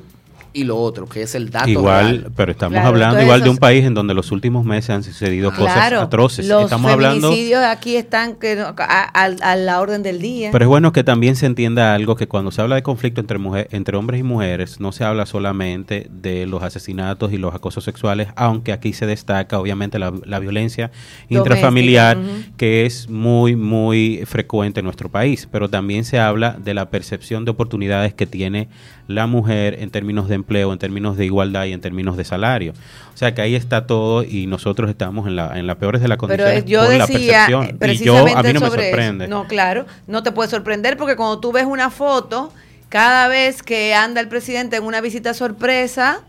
[0.53, 2.33] y lo otro, que es el dato Igual, real.
[2.37, 5.51] pero estamos Claro, hablando igual de un país en donde los últimos meses han sucedido
[5.53, 6.47] cosas Claro, atroces.
[6.49, 7.33] Los estamos hablando
[7.71, 10.51] aquí están que a, a- a la orden del día.
[10.53, 13.39] Pero es bueno que también se entienda algo que cuando se habla de conflicto entre
[13.39, 17.85] mujer, entre hombres y mujeres, no se habla solamente de los asesinatos y los acosos
[17.85, 20.91] sexuales, aunque aquí se destaca obviamente la, la violencia
[21.29, 22.19] intrafamiliar,
[22.57, 25.49] que es muy, muy frecuente en nuestro país.
[25.51, 28.69] Pero también se habla de la percepción de oportunidades que tiene
[29.11, 32.73] la mujer en términos de empleo, en términos de igualdad y en términos de salario.
[33.15, 36.09] O sea que ahí está todo y nosotros estamos en la, en la peores de
[36.09, 37.65] las Pero condiciones eh, yo por la decía percepción.
[37.81, 38.91] eh, Y yo, a mí no me sobre eso.
[38.91, 39.29] sorprende.
[39.29, 42.53] No, claro, no te puede sorprender porque cuando tú ves una foto,
[42.89, 46.21] cada vez que anda el presidente en una visita sorpresa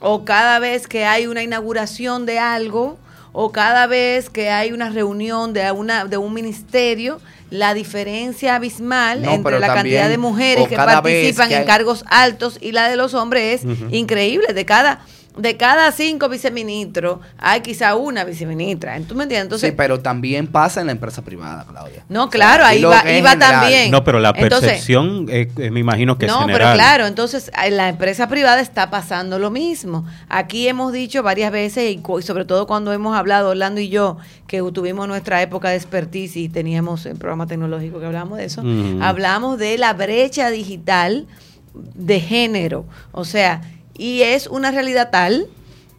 [0.00, 2.98] o cada vez que hay una inauguración de algo
[3.32, 7.20] o cada vez que hay una reunión de una de un ministerio,
[7.52, 12.56] la diferencia abismal No, entre la cantidad de mujeres que participan que en cargos altos
[12.60, 14.54] y la de los hombres es increíble.
[14.54, 15.04] De cada
[15.36, 18.98] de cada cinco viceministros hay quizá una viceministra.
[19.00, 19.44] ¿Tú me entiendes?
[19.44, 22.04] Entonces, sí, pero también pasa en la empresa privada, Claudia.
[22.08, 23.90] no, O sea, claro, ahí va, iba también.
[23.90, 26.60] No, pero la percepción eh, eh, me imagino que es no, general.
[26.60, 30.04] pero claro, entonces en la empresa privada está pasando lo mismo.
[30.28, 34.62] Aquí hemos dicho varias veces, y, sobre todo cuando hemos hablado, Orlando y yo, que
[34.72, 38.62] tuvimos nuestra época de expertise y teníamos el programa tecnológico que hablábamos de eso,
[39.00, 41.26] hablamos de la brecha digital
[41.74, 42.84] de género.
[43.12, 43.62] O sea,
[43.96, 45.48] y es una realidad tal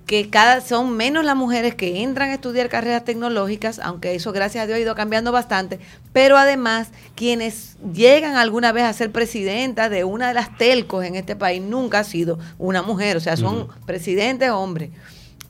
[0.06, 4.64] que cada son menos las mujeres que entran a estudiar carreras tecnológicas, aunque eso gracias
[4.64, 5.80] a Dios ha ido cambiando bastante,
[6.12, 11.16] pero además quienes llegan alguna vez a ser presidenta de una de las telcos en
[11.16, 14.89] este país nunca ha sido una mujer, o sea, son presidentes hombres.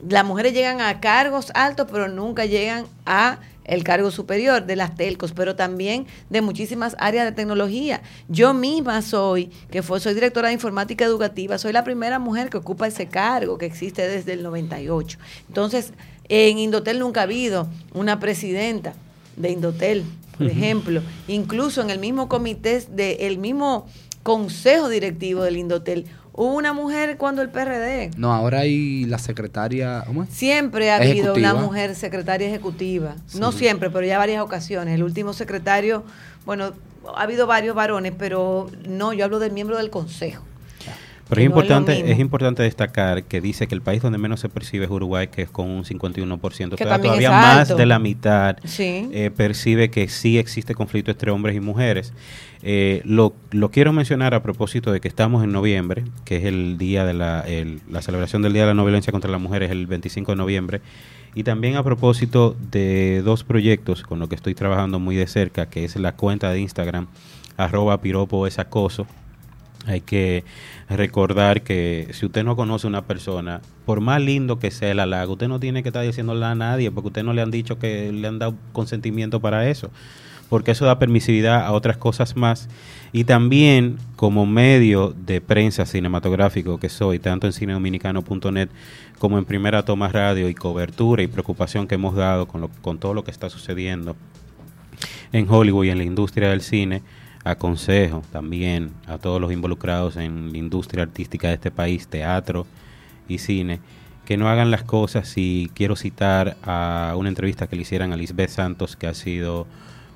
[0.07, 4.95] Las mujeres llegan a cargos altos, pero nunca llegan a el cargo superior de las
[4.95, 8.01] telcos, pero también de muchísimas áreas de tecnología.
[8.27, 12.57] Yo misma soy, que fue, soy directora de informática educativa, soy la primera mujer que
[12.57, 15.17] ocupa ese cargo que existe desde el 98.
[15.47, 15.93] Entonces,
[16.29, 18.93] en Indotel nunca ha habido una presidenta
[19.35, 20.03] de Indotel,
[20.37, 21.01] por ejemplo.
[21.27, 23.87] Incluso en el mismo comité, de, el mismo
[24.23, 28.11] consejo directivo del Indotel, hubo una mujer cuando el PRD.
[28.17, 30.03] No, ahora hay la secretaria.
[30.05, 30.29] ¿Cómo es?
[30.29, 33.15] Siempre ha habido una mujer secretaria ejecutiva.
[33.35, 34.95] No siempre, pero ya varias ocasiones.
[34.95, 36.03] El último secretario,
[36.45, 36.73] bueno,
[37.15, 40.43] ha habido varios varones, pero no, yo hablo del miembro del consejo.
[41.35, 44.39] Pero que es no importante, es importante destacar que dice que el país donde menos
[44.39, 46.73] se percibe es Uruguay, que es con un 51%.
[46.73, 49.09] O sea, todavía más de la mitad Sí.
[49.11, 52.13] eh, percibe que sí existe conflicto entre hombres y mujeres.
[52.61, 56.77] Eh, lo, lo quiero mencionar a propósito de que estamos en noviembre, que es el
[56.77, 59.69] día de la, el- la celebración del Día de la No Violencia contra las Mujeres,
[59.69, 60.81] el 25 de noviembre.
[61.35, 65.65] Y también a propósito de dos proyectos con los que estoy trabajando muy de cerca,
[65.65, 67.07] que es la cuenta de Instagram,
[67.57, 69.07] arroba piropo es acoso.
[69.85, 70.43] Hay que
[70.89, 74.99] recordar que si usted no conoce a una persona, por más lindo que sea el
[74.99, 77.79] halago, usted no tiene que estar diciéndole a nadie porque usted no le han dicho
[77.79, 79.89] que le han dado consentimiento para eso.
[80.49, 82.69] Porque eso da permisividad a otras cosas más.
[83.11, 88.69] Y también como medio de prensa cinematográfico que soy, tanto en cinedominicano.net
[89.19, 92.99] como en Primera Toma Radio y cobertura y preocupación que hemos dado con, lo- con
[92.99, 94.15] todo lo que está sucediendo
[95.31, 97.01] en Hollywood y en la industria del cine,
[97.43, 102.65] aconsejo también a todos los involucrados en la industria artística de este país, teatro
[103.27, 103.79] y cine,
[104.25, 108.17] que no hagan las cosas y quiero citar a una entrevista que le hicieran a
[108.17, 109.67] Lisbeth Santos, que ha sido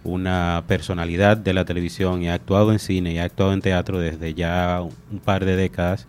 [0.03, 3.99] una personalidad de la televisión y ha actuado en cine y ha actuado en teatro
[3.99, 6.07] desde ya un par de décadas.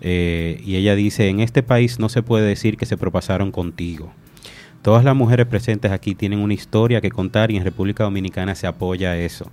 [0.00, 4.12] Eh, y ella dice, en este país no se puede decir que se propasaron contigo.
[4.80, 8.66] Todas las mujeres presentes aquí tienen una historia que contar y en República Dominicana se
[8.66, 9.50] apoya eso.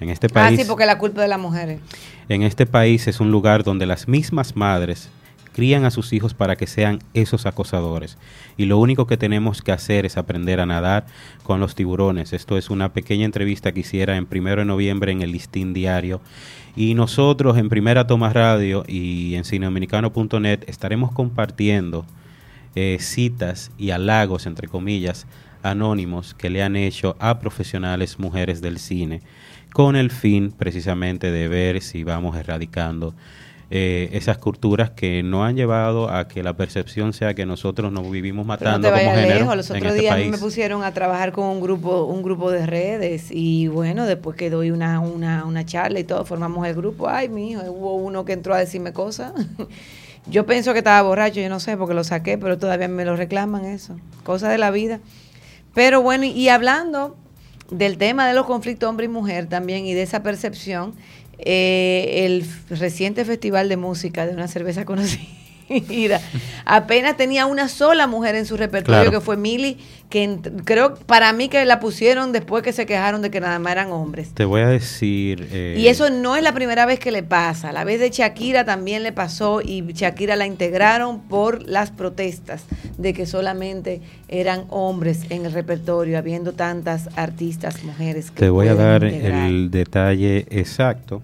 [0.00, 1.80] En este Ah, país, sí, porque la culpa es de las mujeres.
[2.28, 5.08] en este país es un lugar donde las mismas madres
[5.54, 8.18] crían a sus hijos para que sean esos acosadores.
[8.58, 11.06] Y lo único que tenemos que hacer es aprender a nadar
[11.44, 12.34] con los tiburones.
[12.34, 16.20] Esto es una pequeña entrevista que hiciera en primero de noviembre en el Listín Diario.
[16.76, 22.04] Y nosotros en Primera Toma Radio y en cinedominicano.net estaremos compartiendo
[22.74, 25.26] eh, citas y halagos, entre comillas,
[25.62, 29.22] anónimos que le han hecho a profesionales mujeres del cine,
[29.76, 33.12] con el fin precisamente de ver si vamos erradicando
[33.68, 38.10] eh, esas culturas que no han llevado a que la percepción sea que nosotros nos
[38.10, 39.56] vivimos Pero no matando te como vayas género lejos.
[39.56, 40.30] Los otros este días país.
[40.30, 44.48] me pusieron a trabajar con un grupo, un grupo de redes y bueno, después que
[44.48, 47.10] doy una, una, una charla y todo, formamos el grupo.
[47.10, 49.34] Ay, mi hijo, hubo uno que entró a decirme cosas.
[50.26, 53.14] Yo pienso que estaba borracho, yo no sé, porque lo saqué, pero todavía me lo
[53.14, 53.94] reclaman eso.
[54.24, 55.00] Cosas de la vida.
[55.72, 57.16] Pero bueno, y hablando
[57.70, 60.94] del tema de los conflictos hombre y mujer también y de esa percepción,
[61.38, 65.22] eh, el reciente festival de música de una cerveza conocida,
[66.64, 69.10] apenas tenía una sola mujer en su repertorio, Claro.
[69.10, 73.30] que fue Mili, que creo para mí que la pusieron después que se quejaron de
[73.30, 74.30] que nada más eran hombres.
[74.34, 75.48] Te voy a decir...
[75.50, 77.72] eh, Y eso no es la primera vez que le pasa.
[77.72, 82.64] La vez de Shakira también le pasó y Shakira la integraron por las protestas
[82.98, 88.30] de que solamente eran hombres en el repertorio, habiendo tantas artistas mujeres.
[88.30, 89.46] Que Te voy a dar integrar.
[89.48, 91.22] el detalle exacto,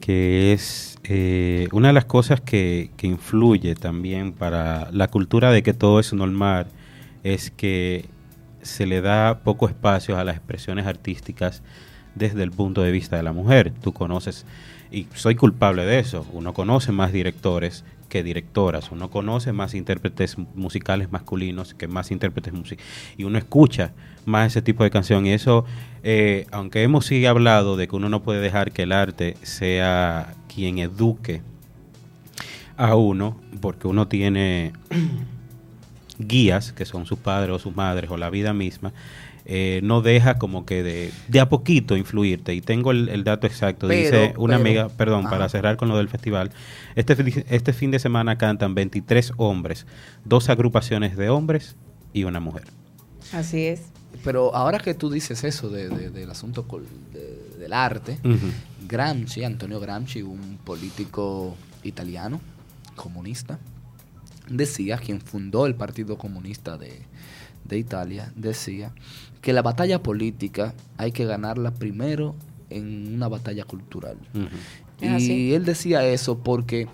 [0.00, 5.62] que es eh, una de las cosas que, que influye también para la cultura de
[5.62, 6.66] que todo es normal,
[7.22, 8.06] es que
[8.62, 11.62] se le da poco espacio a las expresiones artísticas
[12.14, 13.72] desde el punto de vista de la mujer.
[13.82, 14.44] Tú conoces,
[14.90, 20.36] y soy culpable de eso, uno conoce más directores que directoras, uno conoce más intérpretes
[20.54, 23.92] musicales masculinos que más intérpretes musicales, y uno escucha
[24.24, 25.64] más ese tipo de canción, y eso,
[26.08, 30.34] eh, aunque hemos sí hablado de que uno no puede dejar que el arte sea
[30.54, 31.42] quien eduque
[32.76, 34.72] a uno, porque uno tiene
[36.18, 38.92] guías, que son sus padres o sus madres o la vida misma,
[39.46, 42.54] eh, no deja como que de, de a poquito influirte.
[42.54, 43.88] Y tengo el, el dato exacto.
[43.88, 45.30] Pero, Dice una pero- amiga, perdón, Ajá.
[45.30, 46.50] para cerrar con lo del festival,
[46.94, 49.86] este, este fin de semana cantan 23 hombres,
[50.24, 51.74] dos agrupaciones de hombres
[52.12, 52.64] y una mujer.
[53.32, 53.92] Así es.
[54.26, 58.18] Pero ahora que tú dices eso de- de- del asunto col- de- del arte.
[58.86, 62.40] Gramsci, Antonio Gramsci, un político italiano,
[62.96, 63.58] comunista,
[64.48, 67.00] decía, quien fundó el Partido Comunista de,
[67.64, 68.92] de Italia, decía
[69.42, 72.34] que la batalla política hay que ganarla primero
[72.70, 74.16] en una batalla cultural.
[75.00, 76.88] Y él decía eso porque,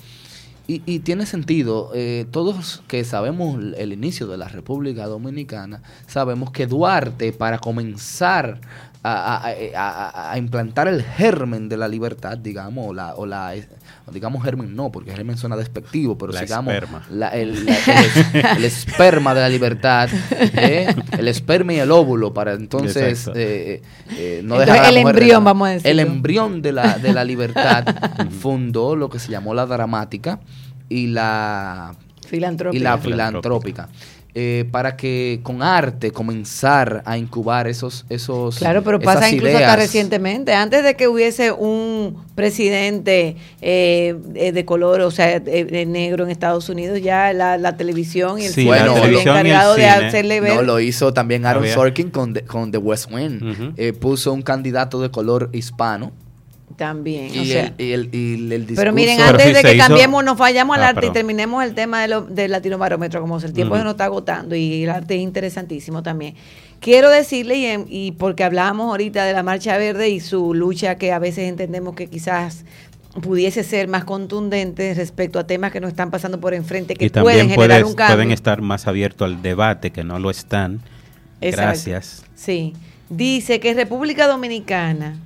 [0.69, 6.51] y, y tiene sentido, eh, todos que sabemos el- inicio de la República Dominicana, sabemos
[6.53, 8.61] que Duarte, para comenzar
[9.05, 13.27] a, a- a- a- a implantar el germen de la libertad, digamos, o la, o
[13.27, 13.53] la
[14.07, 17.03] o digamos germen no, porque germen suena despectivo, pero La digamos esperma.
[17.11, 20.09] la- el, la- el es- el esperma de la libertad,
[20.41, 20.95] ¿eh?
[21.19, 25.03] el esperma y el óvulo, para entonces eh, eh, no Entonces, dejar a la el
[25.03, 25.91] mujer embrión, vamos a decirlo.
[25.91, 27.85] El embrión de la, de la libertad
[28.41, 30.41] fundó lo que se llamó la dramática
[30.89, 31.95] y la,
[32.27, 32.81] Filantrópica.
[32.81, 33.89] y la Filantrópica.
[34.35, 39.57] Eh, para que con arte comenzar a incubar esos esos Claro, pero esas pasa incluso
[39.59, 45.43] hasta recientemente, antes de que hubiese un presidente eh, eh, de color, o sea, eh,
[45.47, 49.21] eh, negro en Estados Unidos, ya la, la televisión y el Sí, cine se había
[49.21, 50.55] encargado de hacerle ver.
[50.55, 53.75] No, lo hizo también Aaron Sorkin con The, con The West Wing.
[53.77, 56.13] Eh, puso un candidato de color hispano.
[56.77, 58.75] También, o Y, sea, el, y, el, y el discurso...
[58.81, 61.63] Pero miren, Pero antes de que hizo- cambiemos, nos fallamos al Ah, arte y terminemos
[61.65, 63.81] el tema de lo, del Latino Barómetro, como el tiempo Ujú.
[63.81, 66.35] se nos está agotando y el arte es interesantísimo también.
[66.81, 70.97] Quiero decirle, y, en- y porque hablábamos ahorita de la Marcha Verde y su lucha
[70.97, 72.65] que a veces entendemos que quizás
[73.21, 77.11] pudiese ser más contundente respecto a temas que nos están pasando por enfrente, que y
[77.11, 78.17] pueden generar un cambio.
[78.17, 80.81] pueden estar más abiertos al debate, que no lo están.
[81.43, 81.63] Exacto.
[81.67, 82.25] Gracias.
[82.35, 82.73] Sí.
[83.11, 85.17] Dice que República Dominicana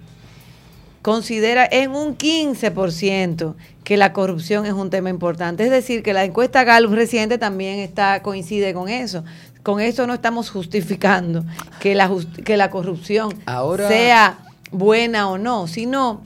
[1.07, 3.55] considera en un 15%
[3.85, 5.63] que la corrupción es un tema importante.
[5.63, 9.23] Es decir, que la encuesta Gallup reciente también está coincide con eso.
[9.63, 11.45] Con esto no estamos justificando
[11.79, 12.11] que la,
[12.45, 14.39] que la corrupción Ahora- sea
[14.73, 16.23] buena o no, sino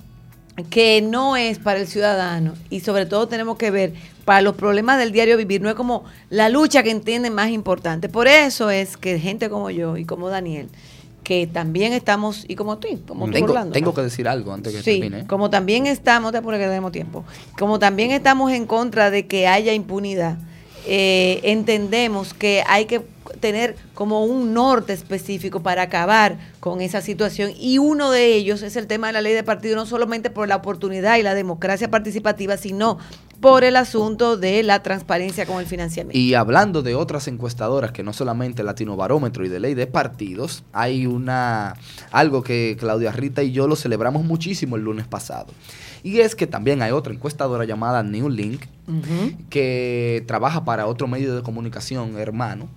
[0.70, 3.92] que no es para el ciudadano y sobre todo tenemos que ver
[4.24, 8.08] para los problemas del diario vivir, no es como la lucha que entienden más importante.
[8.08, 10.70] Por eso es que gente como yo y como Daniel,
[11.22, 14.72] que también estamos, y como tú, como tú, Tengo, Orlando, tengo que decir algo antes
[14.74, 15.26] que Sí, termine.
[15.26, 17.24] como también estamos, te apures que tenemos tiempo,
[17.58, 20.38] como también estamos en contra de que haya impunidad,
[20.86, 23.02] eh, entendemos que hay que
[23.40, 28.76] tener como un norte específico para acabar con esa situación y uno de ellos es
[28.76, 31.90] el tema de la ley de partido, no solamente por la oportunidad y la democracia
[31.90, 32.98] participativa, sino
[33.40, 36.18] por el asunto de la transparencia con el financiamiento.
[36.18, 40.62] Y hablando de otras encuestadoras que no solamente Latino Barómetro y de ley de partidos,
[40.72, 41.74] hay una
[42.10, 45.52] algo que Claudia Rita y yo lo celebramos muchísimo el lunes pasado.
[46.02, 48.64] Y es que también hay otra encuestadora llamada New Link
[49.48, 52.68] que trabaja para otro medio de comunicación hermano.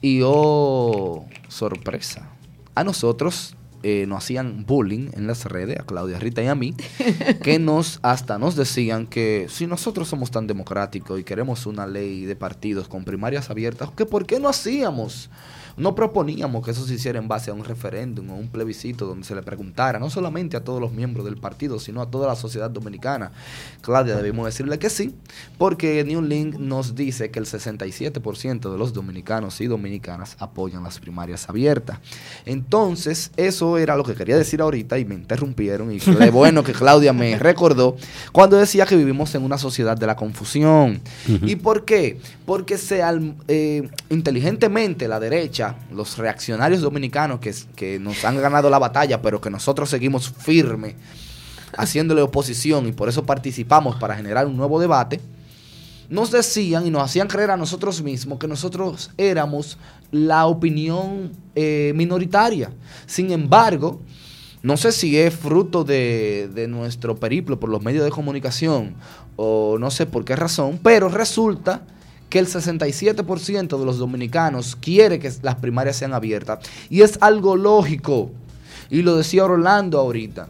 [0.00, 2.30] Y oh, sorpresa.
[2.74, 6.74] A nosotros eh, nos hacían bullying en las redes, a Claudia Rita y a mí,
[7.42, 12.24] que nos hasta nos decían que si nosotros somos tan democráticos y queremos una ley
[12.24, 15.30] de partidos con primarias abiertas, que por qué no hacíamos?
[15.78, 19.26] No proponíamos que eso se hiciera en base a un referéndum o un plebiscito donde
[19.26, 22.36] se le preguntara no solamente a todos los miembros del partido, sino a toda la
[22.36, 23.32] sociedad dominicana.
[23.80, 25.14] Claudia, debemos decirle que sí,
[25.56, 30.98] porque New Link nos dice que el 67% de los dominicanos y dominicanas apoyan las
[30.98, 31.98] primarias abiertas.
[32.44, 36.72] Entonces, eso era lo que quería decir ahorita y me interrumpieron y qué bueno que
[36.72, 37.96] Claudia me recordó
[38.32, 41.00] cuando decía que vivimos en una sociedad de la confusión.
[41.26, 42.18] ¿Y por qué?
[42.44, 43.02] Porque se
[43.48, 49.50] eh, inteligentemente la derecha, los reaccionarios dominicanos que, nos han ganado la batalla, pero que
[49.50, 50.96] nosotros seguimos firme
[51.76, 55.20] haciéndole oposición y por eso participamos para generar un nuevo debate,
[56.08, 59.78] nos decían y nos hacían creer a nosotros mismos que nosotros éramos
[60.10, 62.72] la opinión eh, minoritaria.
[63.06, 64.00] Sin embargo,
[64.62, 68.94] no sé si es fruto de, de nuestro periplo por los medios de comunicación
[69.36, 71.82] o no sé por qué razón, pero resulta
[72.28, 76.60] que el 67% de los dominicanos quiere que las primarias sean abiertas.
[76.90, 78.30] Y es algo lógico.
[78.90, 80.48] Y lo decía Orlando ahorita.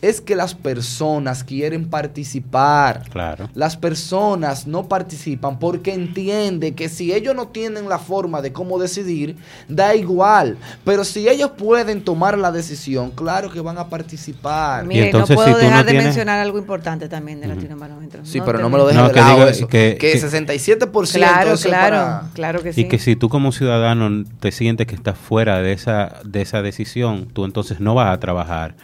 [0.00, 3.02] Es que las personas quieren participar.
[3.10, 3.48] Claro.
[3.54, 8.78] Las personas no participan porque entienden que si ellos no tienen la forma de cómo
[8.78, 9.36] decidir,
[9.68, 10.56] da igual.
[10.84, 14.84] Pero si ellos pueden tomar la decisión, claro que van a participar.
[14.86, 17.48] Mire, entonces, no si puedo tú no dejar de tienes- mencionar algo importante también de
[17.48, 18.24] Latinobarómetro.
[18.24, 19.66] Sí, pero no me lo dejes No, de que lado eso.
[19.68, 22.82] que- Que, que- 67% Claro, eso es claro, para- claro que sí.
[22.82, 26.62] Y que si tú como ciudadano te sientes que estás fuera de esa, de esa
[26.62, 28.74] decisión, tú entonces no vas a trabajar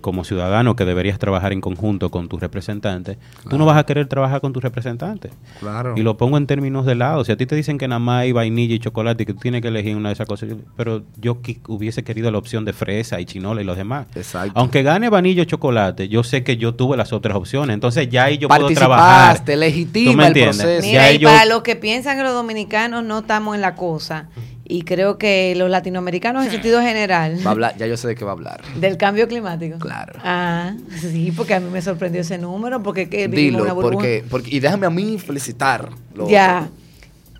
[0.00, 3.18] como ciudadano que deberías trabajar en conjunto con tus representantes,
[3.48, 5.32] tú no vas a querer trabajar con tus representantes.
[5.60, 5.94] Claro.
[5.96, 7.24] Y lo pongo en términos de lado.
[7.24, 9.40] Si a ti te dicen que nada más hay vainilla y chocolate y que tú
[9.40, 11.38] tienes que elegir una de esas cosas, pero yo
[11.68, 14.06] hubiese querido la opción de fresa y chinola y los demás.
[14.14, 14.52] Exacto.
[14.54, 17.74] Aunque gane vainilla o chocolate, yo sé que yo tuve las otras opciones.
[17.74, 19.36] Entonces ya ahí yo puedo trabajar.
[19.36, 20.56] Participaste, legitima ¿Tú me el entiendes?
[20.56, 20.86] proceso.
[20.86, 24.28] Ya Mira, y para los que piensan que los dominicanos no estamos en la cosa,
[24.68, 28.14] y creo que los latinoamericanos en sentido general, Va a hablar, ya yo sé de
[28.14, 28.60] qué va a hablar.
[28.78, 29.78] del cambio climático.
[29.78, 30.18] Claro.
[30.22, 34.54] Ah, sí, porque a mí me sorprendió ese número, porque que Dilo, una porque, porque,
[34.54, 35.88] y déjame a mí felicitar.
[36.14, 36.64] lo Ya.
[36.70, 36.76] otro.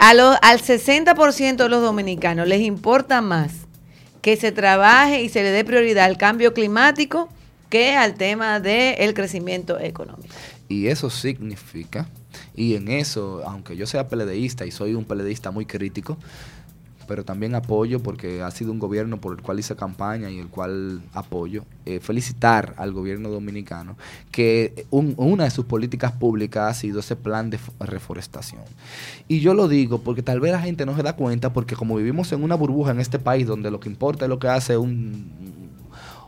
[0.00, 3.52] A lo- al 60% de los dominicanos les importa más
[4.22, 7.28] que se trabaje y se le dé prioridad al cambio climático
[7.68, 10.34] que al tema del crecimiento económico.
[10.68, 12.08] Y eso significa,
[12.54, 16.16] y en eso, aunque yo sea peledeísta y soy un peledeísta muy crítico,
[17.08, 20.46] pero también apoyo porque ha sido un gobierno por el cual hice campaña y el
[20.48, 23.96] cual apoyo, eh, felicitar al gobierno dominicano
[24.30, 28.60] que un- una de sus políticas públicas ha sido ese plan de reforestación.
[29.26, 31.96] Y yo lo digo porque tal vez la gente no se da cuenta porque como
[31.96, 34.76] vivimos en una burbuja en este país donde lo que importa es lo que hace
[34.76, 35.24] un,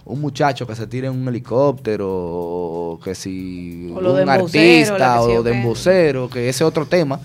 [0.07, 5.21] un muchacho que se tire en un helicóptero o que si O un embocero, artista
[5.39, 7.21] o de embocero, que ese es otro tema.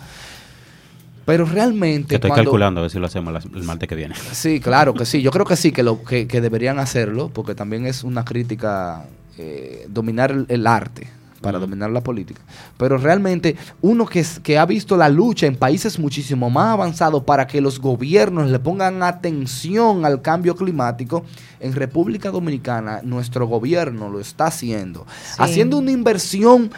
[1.26, 4.13] Pero realmente Que estoy cuando- calculando a ver si lo hacemos el martes que viene.
[4.32, 5.21] Sí, claro que sí.
[5.21, 9.05] Yo creo que sí, que, lo, que, que deberían hacerlo, porque también es una crítica
[9.38, 11.07] eh, dominar el, el arte
[11.41, 12.41] para dominar la política.
[12.78, 17.61] Pero realmente uno que ha visto la lucha en países muchísimo más avanzados para que
[17.61, 21.23] los gobiernos le pongan atención al cambio climático,
[21.59, 25.05] en República Dominicana nuestro gobierno lo está haciendo.
[25.37, 26.71] Haciendo una inversión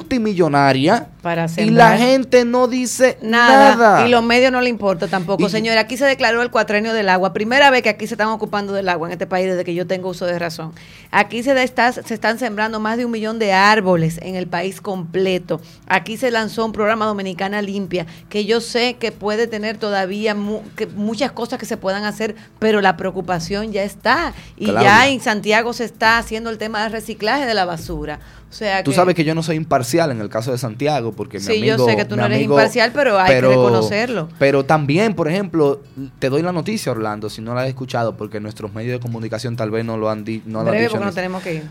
[0.00, 3.74] multimillonaria Para y la gente no dice Nada.
[3.76, 4.06] nada.
[4.06, 5.44] Y los medios no le importa tampoco.
[5.46, 7.32] Y- Señora, aquí se declaró el cuatrenio del agua.
[7.32, 9.86] Primera vez que aquí se están ocupando del agua en este país desde que yo
[9.86, 10.72] tengo uso de razón.
[11.10, 14.46] Aquí se, da- está- se están sembrando más de un millón de árboles en el
[14.46, 15.60] país completo.
[15.86, 20.62] Aquí se lanzó un programa Dominicana Limpia que yo sé que puede tener todavía mu-
[20.76, 24.32] que muchas cosas que se puedan hacer, pero la preocupación ya está.
[24.56, 24.82] Y Claudia.
[24.82, 28.20] ya en Santiago se está haciendo el tema del reciclaje de la basura.
[28.48, 31.12] O sea Tú que- sabes que yo no soy imparcial en el caso de Santiago,
[31.12, 31.88] porque mi Sí, yo amigo...
[31.88, 34.28] sé que tú no eres amigo- imparcial, pero hay que reconocerlo.
[34.38, 35.82] Pero también, por ejemplo,
[36.20, 39.56] te doy la noticia, Orlando, si no la has escuchado, porque nuestros medios de comunicación
[39.56, 40.92] tal vez no lo han, di- no lo han breve dicho.
[40.92, 41.64] porque no el- tenemos que ir.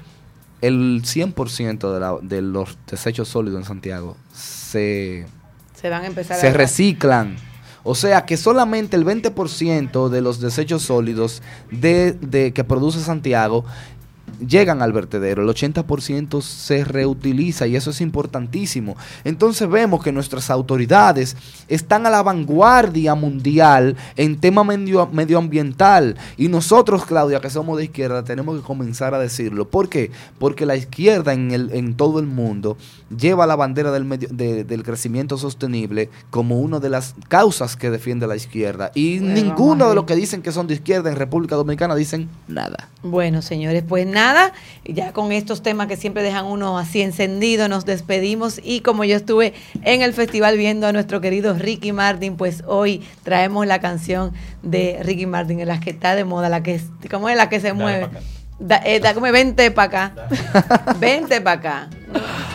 [0.61, 5.25] El 100% de, la- de los desechos sólidos en Santiago se,
[5.79, 6.53] Se van a empezar se a...
[6.53, 7.37] reciclan.
[7.87, 13.63] O sea que solamente el 20% de los desechos sólidos de, que produce Santiago
[14.39, 18.97] llegan al vertedero, el 80% se reutiliza y eso es importantísimo.
[19.23, 26.47] Entonces vemos que nuestras autoridades están a la vanguardia mundial en tema medio, medioambiental y
[26.47, 29.69] nosotros, Claudia, que somos de izquierda, tenemos que comenzar a decirlo.
[29.69, 30.09] ¿Por qué?
[30.39, 32.77] Porque la izquierda en, el, en todo el mundo
[33.15, 37.89] lleva la bandera del, medio- de- del crecimiento sostenible como una de las causas que
[37.89, 38.91] defiende la izquierda.
[38.95, 42.29] Y Bueno, ninguno de los que dicen que son de izquierda en República Dominicana dicen
[42.47, 42.89] nada.
[43.03, 44.53] Bueno, señores, pues nada,
[44.83, 48.59] ya con estos temas que siempre dejan uno así encendido, nos despedimos.
[48.63, 49.53] Y como yo estuve
[49.83, 54.31] en el festival viendo a nuestro querido Ricky Martin, pues hoy traemos la canción
[54.63, 57.49] de Ricky Martin, en la que está de moda, la que es, ¿cómo es la
[57.49, 58.07] que se mueve?
[58.57, 60.27] Da, eh, da- como, vente para acá,
[60.99, 61.89] vente para acá.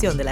[0.00, 0.28] De la